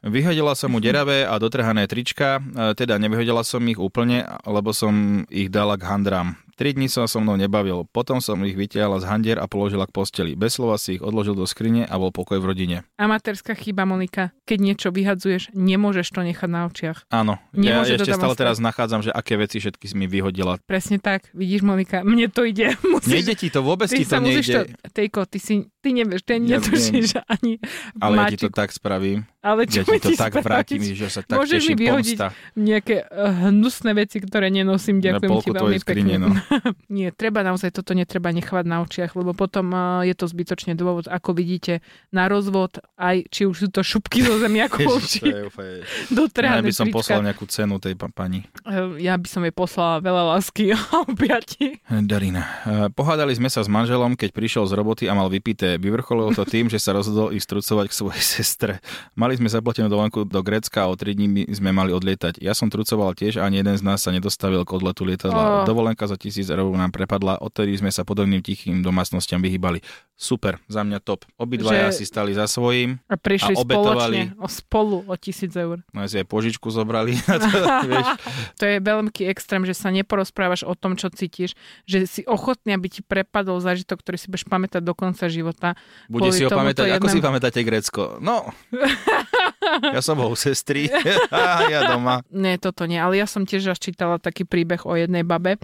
Vyhodila 0.00 0.56
som 0.56 0.72
mu 0.72 0.80
deravé 0.80 1.28
a 1.28 1.36
dotrhané 1.36 1.84
trička, 1.84 2.40
e, 2.40 2.72
teda 2.72 2.96
nevyhodila 2.96 3.44
som 3.44 3.60
ich 3.68 3.76
úplne, 3.76 4.24
lebo 4.48 4.72
som 4.72 5.26
ich 5.28 5.52
dala 5.52 5.76
k 5.76 5.84
handrám. 5.84 6.40
Tri 6.60 6.76
dni 6.76 6.92
sa 6.92 7.08
so 7.08 7.24
mnou 7.24 7.40
nebavil, 7.40 7.88
potom 7.88 8.20
som 8.20 8.36
ich 8.44 8.52
vytiahla 8.52 9.00
z 9.00 9.08
handier 9.08 9.40
a 9.40 9.48
položila 9.48 9.88
k 9.88 9.96
posteli. 9.96 10.36
Bez 10.36 10.60
slova 10.60 10.76
si 10.76 11.00
ich 11.00 11.02
odložil 11.02 11.32
do 11.32 11.48
skrine 11.48 11.88
a 11.88 11.96
bol 11.96 12.12
pokoj 12.12 12.36
v 12.36 12.52
rodine. 12.52 12.76
Amatérska 13.00 13.56
chyba, 13.56 13.88
Monika. 13.88 14.36
Keď 14.44 14.58
niečo 14.60 14.92
vyhadzuješ, 14.92 15.56
nemôžeš 15.56 16.12
to 16.12 16.20
nechať 16.20 16.50
na 16.52 16.68
očiach. 16.68 17.08
Áno, 17.08 17.40
ja 17.56 17.80
Nemôže 17.80 17.96
to 17.96 18.04
ešte 18.04 18.12
stále 18.12 18.36
teraz 18.36 18.60
nachádzam, 18.60 19.00
že 19.00 19.08
aké 19.08 19.40
veci 19.40 19.56
všetky 19.56 19.88
si 19.88 19.96
mi 19.96 20.04
vyhodila. 20.04 20.60
Presne 20.68 21.00
tak. 21.00 21.32
Vidíš, 21.32 21.64
Monika, 21.64 22.04
mne 22.04 22.28
to 22.28 22.44
ide. 22.44 22.76
Musíš, 22.92 23.08
Nejde 23.08 23.34
ti 23.40 23.48
to, 23.48 23.64
vôbec 23.64 23.88
ty 23.88 24.04
ti 24.04 24.04
to 24.04 24.20
nejde. 24.20 24.44
to... 24.44 24.60
Tejko, 24.92 25.24
ty 25.32 25.40
si... 25.40 25.64
Ty 25.80 25.96
nevieš, 25.96 26.28
ty 26.28 26.36
Ja 26.44 26.60
netušíš 26.60 27.24
ani 27.24 27.56
Ale 28.04 28.20
ja 28.20 28.28
ti 28.28 28.36
to 28.36 28.52
máčiku. 28.52 28.60
tak 28.60 28.68
spravím. 28.68 29.24
Ale 29.40 29.64
Ja 29.64 29.80
čo 29.80 29.88
ti 29.88 29.96
mi 29.96 29.96
to 29.96 30.12
ti 30.12 30.16
tak 30.20 30.36
spraviť? 30.36 30.44
vrátim, 30.44 30.80
že 30.92 31.08
sa 31.08 31.24
tak 31.24 31.40
Môžeš 31.40 31.56
mi 31.56 31.72
teším 31.72 31.78
vyhodiť 31.80 32.16
pomsta. 32.20 32.28
nejaké 32.52 32.96
uh, 33.08 33.48
hnusné 33.48 33.90
veci, 33.96 34.20
ktoré 34.20 34.52
nenosím. 34.52 35.00
Ďakujem 35.00 35.40
ti 35.40 35.48
veľmi 35.48 35.80
pekne. 35.80 36.14
no. 36.20 36.28
Nie, 36.88 37.10
treba 37.10 37.40
naozaj 37.40 37.70
toto 37.72 37.92
netreba 37.92 38.28
nechávať 38.28 38.64
na 38.64 38.80
očiach, 38.80 39.12
lebo 39.12 39.32
potom 39.32 39.66
uh, 39.68 39.80
je 40.02 40.12
to 40.12 40.24
zbytočne 40.24 40.74
dôvod, 40.74 41.06
ako 41.06 41.30
vidíte, 41.32 41.80
na 42.08 42.26
rozvod, 42.26 42.78
aj 42.94 43.26
či 43.28 43.44
už 43.44 43.56
sú 43.56 43.68
to 43.68 43.80
šupky 43.80 44.20
zo 44.20 44.36
zemiakov, 44.36 44.98
či 45.00 45.22
je 45.22 45.40
úplne- 45.44 45.82
Ja 46.10 46.12
dotrhané 46.12 46.60
by 46.60 46.72
som 46.72 46.86
trička. 46.86 46.96
poslal 46.96 47.20
nejakú 47.22 47.44
cenu 47.46 47.76
tej 47.76 47.94
pa- 47.94 48.08
pani. 48.08 48.44
Eh, 48.62 49.00
Ja 49.00 49.14
by 49.14 49.26
som 49.26 49.40
jej 49.40 49.52
poslala 49.52 49.98
veľa 49.98 50.22
lásky 50.32 50.70
a 50.70 50.78
objatí. 51.04 51.78
Darina. 51.88 52.42
E, 52.62 52.88
Pohádali 52.90 53.32
sme 53.32 53.46
sa 53.46 53.60
s 53.60 53.68
manželom, 53.68 54.12
keď 54.12 54.30
prišiel 54.30 54.64
z 54.64 54.72
roboty 54.72 55.04
a 55.04 55.12
mal 55.12 55.26
vypité. 55.26 55.76
Vyvrcholilo 55.76 56.32
to 56.32 56.42
tým, 56.42 56.66
že 56.66 56.76
sa 56.76 56.90
rozhodol 56.90 57.30
ísť 57.30 57.46
trucovať 57.50 57.86
k 57.86 57.94
svojej 57.94 58.22
sestre. 58.22 58.72
Mali 59.14 59.34
sme 59.34 59.46
zaplatenú 59.46 59.86
dovolenku 59.86 60.24
do 60.24 60.40
Grécka 60.40 60.82
a 60.82 60.88
o 60.88 60.94
3 60.94 61.12
dní 61.12 61.28
sme 61.50 61.70
mali 61.70 61.90
odlietať. 61.90 62.38
Ja 62.38 62.52
som 62.52 62.66
trucoval 62.66 63.12
tiež 63.12 63.36
a 63.36 63.44
ani 63.44 63.58
jeden 63.58 63.72
z 63.72 63.82
nás 63.82 64.00
sa 64.00 64.10
nedostavil 64.10 64.62
k 64.62 64.70
odletu 64.72 65.02
lietadla. 65.02 65.62
Oh. 65.62 65.64
Dovolenka 65.64 66.04
za 66.04 66.16
tisíc 66.40 66.48
eur 66.48 66.64
nám 66.66 66.88
prepadla, 66.88 67.36
odtedy 67.36 67.76
sme 67.76 67.88
sa 67.88 68.02
podobným 68.02 68.40
tichým 68.40 68.80
domácnostiam 68.80 69.38
vyhýbali. 69.38 69.84
Super, 70.14 70.60
za 70.66 70.80
mňa 70.80 71.00
top. 71.00 71.24
Obidvaja 71.34 71.88
Že- 71.88 71.96
si 71.96 72.04
stali 72.04 72.32
za 72.32 72.44
svojím, 72.44 73.00
A 73.06 73.16
prišli 73.16 73.52
A 73.52 73.60
obetovali. 73.60 74.18
spoločne 74.20 74.24
o 74.36 74.48
spolu 74.48 74.96
o 75.02 75.14
tisíc 75.14 75.52
eur. 75.52 75.80
no 75.86 76.04
si 76.04 76.16
aj 76.16 76.26
požičku 76.26 76.68
zobrali. 76.68 77.16
vieš. 77.88 78.08
To 78.56 78.64
je 78.64 78.76
veľký 78.78 79.22
extrém, 79.26 79.64
že 79.64 79.72
sa 79.72 79.88
neporozprávaš 79.88 80.62
o 80.62 80.72
tom, 80.72 80.92
čo 80.94 81.08
cítiš, 81.08 81.56
že 81.84 82.04
si 82.04 82.20
ochotný, 82.24 82.72
aby 82.72 82.88
ti 82.88 83.00
prepadol 83.00 83.60
zážitok, 83.60 84.00
ktorý 84.00 84.16
si 84.16 84.28
budeš 84.28 84.44
pamätať 84.44 84.80
do 84.80 84.92
konca 84.92 85.24
života. 85.26 85.72
Bude 86.06 86.28
si 86.30 86.44
ho 86.44 86.50
pamätať, 86.50 86.92
ako 86.92 87.06
si 87.06 87.16
jednému- 87.16 87.26
pamätáte 87.26 87.60
Grécko? 87.60 88.20
No, 88.20 88.52
ja 89.94 90.00
som 90.00 90.16
bol 90.16 90.32
sestry, 90.34 90.88
ja 91.72 91.80
doma. 91.88 92.20
Nie, 92.28 92.56
toto 92.56 92.84
nie, 92.84 92.98
ale 92.98 93.16
ja 93.16 93.26
som 93.26 93.44
tiež 93.44 93.66
raz 93.66 93.78
čítala 93.78 94.16
taký 94.16 94.44
príbeh 94.44 94.84
o 94.84 94.92
jednej 94.92 95.22
babe, 95.22 95.56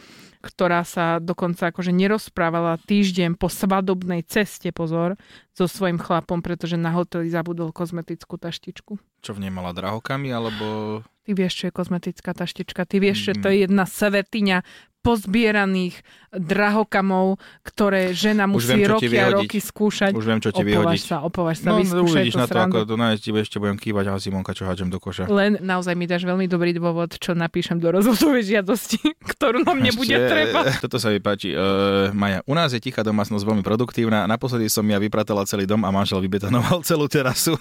ktorá 0.47 0.87
sa 0.87 1.19
dokonca 1.19 1.75
akože 1.75 1.91
nerozprávala 1.91 2.79
týždeň 2.87 3.35
po 3.35 3.51
svadobnej 3.51 4.23
ceste, 4.23 4.71
pozor, 4.71 5.19
so 5.51 5.67
svojím 5.67 5.99
chlapom, 5.99 6.41
pretože 6.41 6.79
na 6.79 6.95
hoteli 6.95 7.27
zabudol 7.27 7.75
kozmetickú 7.75 8.39
taštičku. 8.39 9.03
Čo 9.27 9.31
v 9.35 9.43
nej 9.43 9.53
mala 9.53 9.75
drahokami, 9.75 10.31
alebo... 10.31 11.01
Ty 11.27 11.35
vieš, 11.35 11.59
čo 11.59 11.65
je 11.67 11.73
kozmetická 11.75 12.31
taštička. 12.39 12.87
Ty 12.87 13.03
vieš, 13.03 13.19
že 13.27 13.33
to 13.43 13.51
je 13.51 13.67
jedna 13.67 13.83
svetiňa 13.83 14.63
pozbieraných 15.07 16.03
drahokamov, 16.35 17.39
ktoré 17.63 18.13
žena 18.13 18.45
musí 18.45 18.75
viem, 18.75 18.91
roky 18.91 19.09
a 19.17 19.31
roky 19.31 19.63
skúšať. 19.63 20.13
Už 20.13 20.27
viem, 20.27 20.41
čo 20.43 20.51
ti 20.53 20.67
vyhodiť. 20.67 21.01
sa, 21.01 21.17
opovaž 21.25 21.65
sa, 21.65 21.73
no, 21.73 21.81
uvidíš 21.81 22.37
na 22.37 22.45
to, 22.45 22.59
ako 22.59 22.85
to 22.85 22.95
nájsť, 22.99 23.25
ešte 23.41 23.57
budem 23.57 23.79
kývať 23.79 24.13
a 24.13 24.21
Simonka, 24.21 24.53
čo 24.53 24.69
hádžem 24.69 24.93
do 24.93 24.99
koša. 25.01 25.31
Len 25.31 25.63
naozaj 25.63 25.97
mi 25.97 26.05
dáš 26.05 26.29
veľmi 26.29 26.45
dobrý 26.51 26.77
dôvod, 26.77 27.17
čo 27.17 27.33
napíšem 27.33 27.81
do 27.81 27.89
rozhodovej 27.89 28.59
žiadosti, 28.59 29.01
ktorú 29.33 29.65
nám 29.65 29.81
nebude 29.81 30.13
ešte, 30.13 30.29
treba. 30.29 30.61
Toto 30.83 31.01
sa 31.01 31.09
mi 31.09 31.23
páči. 31.23 31.57
Uh, 31.57 32.13
Maja, 32.13 32.45
u 32.45 32.53
nás 32.53 32.75
je 32.75 32.81
tichá 32.83 33.01
domácnosť 33.01 33.47
veľmi 33.47 33.65
produktívna. 33.65 34.29
Naposledy 34.29 34.69
som 34.69 34.85
ja 34.85 35.01
vypratala 35.01 35.49
celý 35.49 35.65
dom 35.65 35.87
a 35.87 35.91
manžel 35.95 36.21
vybetonoval 36.21 36.85
celú 36.89 37.09
terasu. 37.09 37.57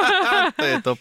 to 0.58 0.66
je 0.66 0.76
top. 0.84 1.00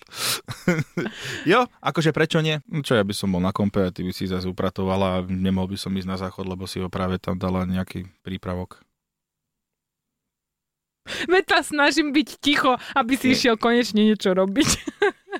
jo, 1.43 1.67
akože 1.81 2.15
prečo 2.15 2.39
nie? 2.39 2.61
Čo 2.85 2.95
ja 2.95 3.03
by 3.03 3.11
som 3.11 3.33
bol 3.33 3.43
na 3.43 3.51
kompe 3.51 3.89
ty 3.91 4.05
by 4.05 4.11
si 4.13 4.29
zase 4.29 4.45
upratovala 4.47 5.19
a 5.19 5.25
nemohol 5.25 5.73
by 5.73 5.77
som 5.79 5.86
ísť 5.95 6.09
na 6.09 6.17
záchod, 6.19 6.49
lebo 6.49 6.67
si 6.67 6.83
ho 6.83 6.91
práve 6.91 7.21
tam 7.21 7.39
dala 7.39 7.63
nejaký 7.63 8.09
prípravok. 8.25 8.83
Veď 11.07 11.63
snažím 11.63 12.11
byť 12.11 12.29
ticho, 12.43 12.75
aby 12.91 13.15
si 13.15 13.31
išiel 13.31 13.55
konečne 13.55 14.03
niečo 14.03 14.35
robiť. 14.35 14.69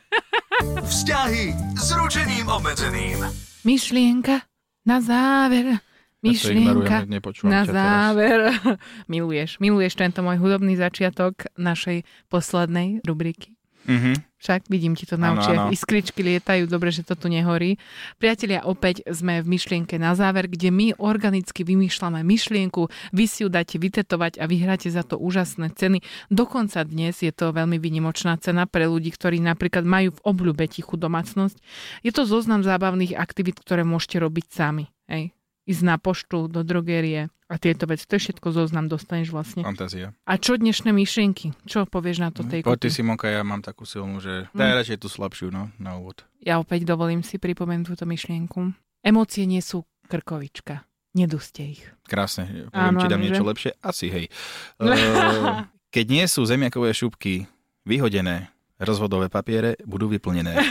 Vzťahy 0.88 1.46
s 1.76 1.88
ručením 1.92 2.48
obmedzeným. 2.48 3.20
Myšlienka 3.68 4.48
na 4.88 4.98
záver. 5.04 5.84
Myšlienka 6.24 7.04
na 7.44 7.62
záver. 7.68 8.56
miluješ, 9.12 9.60
miluješ 9.60 9.94
tento 10.00 10.24
môj 10.24 10.40
hudobný 10.40 10.80
začiatok 10.80 11.52
našej 11.60 12.08
poslednej 12.32 13.04
rubriky. 13.04 13.54
Mm-hmm. 13.86 14.27
Však 14.38 14.70
vidím 14.70 14.94
ti 14.94 15.10
to 15.10 15.18
na 15.18 15.34
očiach. 15.34 15.74
Iskričky 15.74 16.22
lietajú, 16.22 16.70
dobre, 16.70 16.94
že 16.94 17.02
to 17.02 17.18
tu 17.18 17.26
nehorí. 17.26 17.82
Priatelia, 18.22 18.62
opäť 18.70 19.02
sme 19.10 19.42
v 19.42 19.58
myšlienke 19.58 19.98
na 19.98 20.14
záver, 20.14 20.46
kde 20.46 20.70
my 20.70 20.94
organicky 21.02 21.66
vymýšľame 21.66 22.22
myšlienku, 22.22 22.86
vy 23.18 23.26
si 23.26 23.42
ju 23.42 23.50
dáte 23.50 23.82
vytetovať 23.82 24.38
a 24.38 24.46
vyhráte 24.46 24.94
za 24.94 25.02
to 25.02 25.18
úžasné 25.18 25.74
ceny. 25.74 26.06
Dokonca 26.30 26.86
dnes 26.86 27.18
je 27.26 27.34
to 27.34 27.50
veľmi 27.50 27.82
vynimočná 27.82 28.38
cena 28.38 28.70
pre 28.70 28.86
ľudí, 28.86 29.10
ktorí 29.10 29.42
napríklad 29.42 29.82
majú 29.82 30.14
v 30.14 30.24
obľúbe 30.26 30.70
tichú 30.70 31.02
domácnosť. 31.02 31.58
Je 32.06 32.14
to 32.14 32.30
zoznam 32.30 32.62
zábavných 32.62 33.18
aktivít, 33.18 33.58
ktoré 33.62 33.82
môžete 33.82 34.22
robiť 34.22 34.46
sami. 34.54 34.86
Hej 35.08 35.37
ísť 35.68 35.84
na 35.84 36.00
poštu, 36.00 36.48
do 36.48 36.64
drogerie 36.64 37.28
a 37.52 37.56
tieto 37.60 37.84
veci. 37.86 38.08
To 38.08 38.16
je 38.16 38.22
všetko 38.28 38.48
zoznam, 38.56 38.88
dostaneš 38.88 39.36
vlastne. 39.36 39.68
Fantázia. 39.68 40.16
A 40.24 40.40
čo 40.40 40.56
dnešné 40.56 40.96
myšlienky? 40.96 41.52
Čo 41.68 41.84
povieš 41.84 42.18
na 42.24 42.32
to 42.32 42.48
tej 42.48 42.64
Poď 42.64 42.88
ty 42.88 42.90
Simonka, 42.90 43.28
ja 43.28 43.44
mám 43.44 43.60
takú 43.60 43.84
silnú, 43.84 44.24
že 44.24 44.48
hm. 44.52 44.58
daj 44.58 44.72
radšej 44.84 44.98
tú 45.04 45.08
slabšiu 45.12 45.48
no, 45.52 45.70
na 45.78 46.00
úvod. 46.00 46.24
Ja 46.40 46.64
opäť 46.64 46.88
dovolím 46.88 47.22
si 47.22 47.36
pripomenúť 47.36 47.94
túto 47.94 48.08
myšlienku. 48.08 48.72
Emócie 49.04 49.44
nie 49.44 49.60
sú 49.60 49.84
krkovička. 50.08 50.88
Neduste 51.16 51.64
ich. 51.76 51.82
Krásne. 52.08 52.70
Poviem, 52.70 52.94
Áno, 52.94 53.00
či 53.02 53.08
dám 53.10 53.22
niečo 53.24 53.44
že? 53.44 53.50
lepšie? 53.50 53.72
Asi, 53.82 54.08
hej. 54.12 54.26
Uh, 54.78 55.66
keď 55.96 56.06
nie 56.08 56.26
sú 56.30 56.46
zemiakové 56.46 56.94
šupky 56.94 57.50
vyhodené, 57.88 58.54
rozvodové 58.78 59.28
papiere 59.32 59.76
budú 59.84 60.08
vyplnené. 60.12 60.54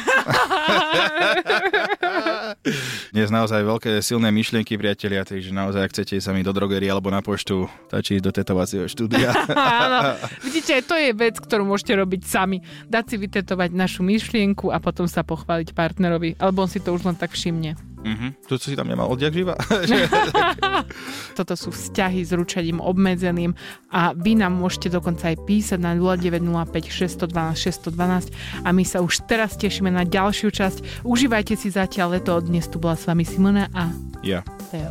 Dnes 3.15 3.29
naozaj 3.33 3.63
veľké 3.65 3.93
silné 4.05 4.31
myšlienky, 4.31 4.79
priatelia, 4.79 5.27
takže 5.27 5.51
naozaj, 5.51 5.83
ak 5.87 5.93
chcete 5.93 6.21
sa 6.23 6.31
mi 6.31 6.47
do 6.47 6.53
drogery 6.55 6.87
alebo 6.87 7.11
na 7.11 7.25
poštu, 7.25 7.67
stačí 7.91 8.23
do 8.23 8.31
tetovacieho 8.31 8.87
štúdia. 8.87 9.33
Áno, 9.83 10.15
vidíte, 10.45 10.79
to 10.87 10.95
je 10.95 11.11
vec, 11.17 11.39
ktorú 11.41 11.67
môžete 11.67 11.97
robiť 11.99 12.23
sami. 12.27 12.63
Dať 12.87 13.05
si 13.11 13.17
vytetovať 13.19 13.71
našu 13.75 14.07
myšlienku 14.07 14.71
a 14.71 14.79
potom 14.79 15.09
sa 15.11 15.27
pochváliť 15.27 15.75
partnerovi, 15.75 16.39
alebo 16.39 16.63
on 16.63 16.71
si 16.71 16.79
to 16.79 16.95
už 16.95 17.09
len 17.09 17.17
tak 17.19 17.35
všimne. 17.35 17.96
Mm-hmm. 18.07 18.31
To, 18.47 18.55
co 18.55 18.67
si 18.71 18.79
tam 18.79 18.87
nemal 18.87 19.11
odjak 19.11 19.35
živa. 19.35 19.59
Toto 21.39 21.59
sú 21.59 21.75
vzťahy 21.75 22.23
s 22.23 22.31
ručením 22.31 22.79
obmedzeným 22.79 23.59
a 23.91 24.15
vy 24.15 24.39
nám 24.39 24.55
môžete 24.55 24.95
dokonca 24.95 25.35
aj 25.35 25.43
písať 25.43 25.83
na 25.83 25.99
0905 25.99 27.27
612 27.27 27.91
612 27.91 28.63
a 28.63 28.69
my 28.71 28.85
sa 28.87 29.03
už 29.03 29.27
teraz 29.27 29.59
tešíme 29.59 29.91
na 29.91 30.07
ďalšiu 30.07 30.55
časť. 30.55 31.03
Užívajte 31.03 31.59
si 31.59 31.75
zatiaľ 31.75 32.23
leto. 32.23 32.39
Dnes 32.39 32.71
tu 32.71 32.79
bola 32.79 32.95
s 32.95 33.11
vami 33.11 33.27
Simona 33.27 33.67
a 33.75 33.91
ja. 34.23 34.47
Teo. 34.71 34.91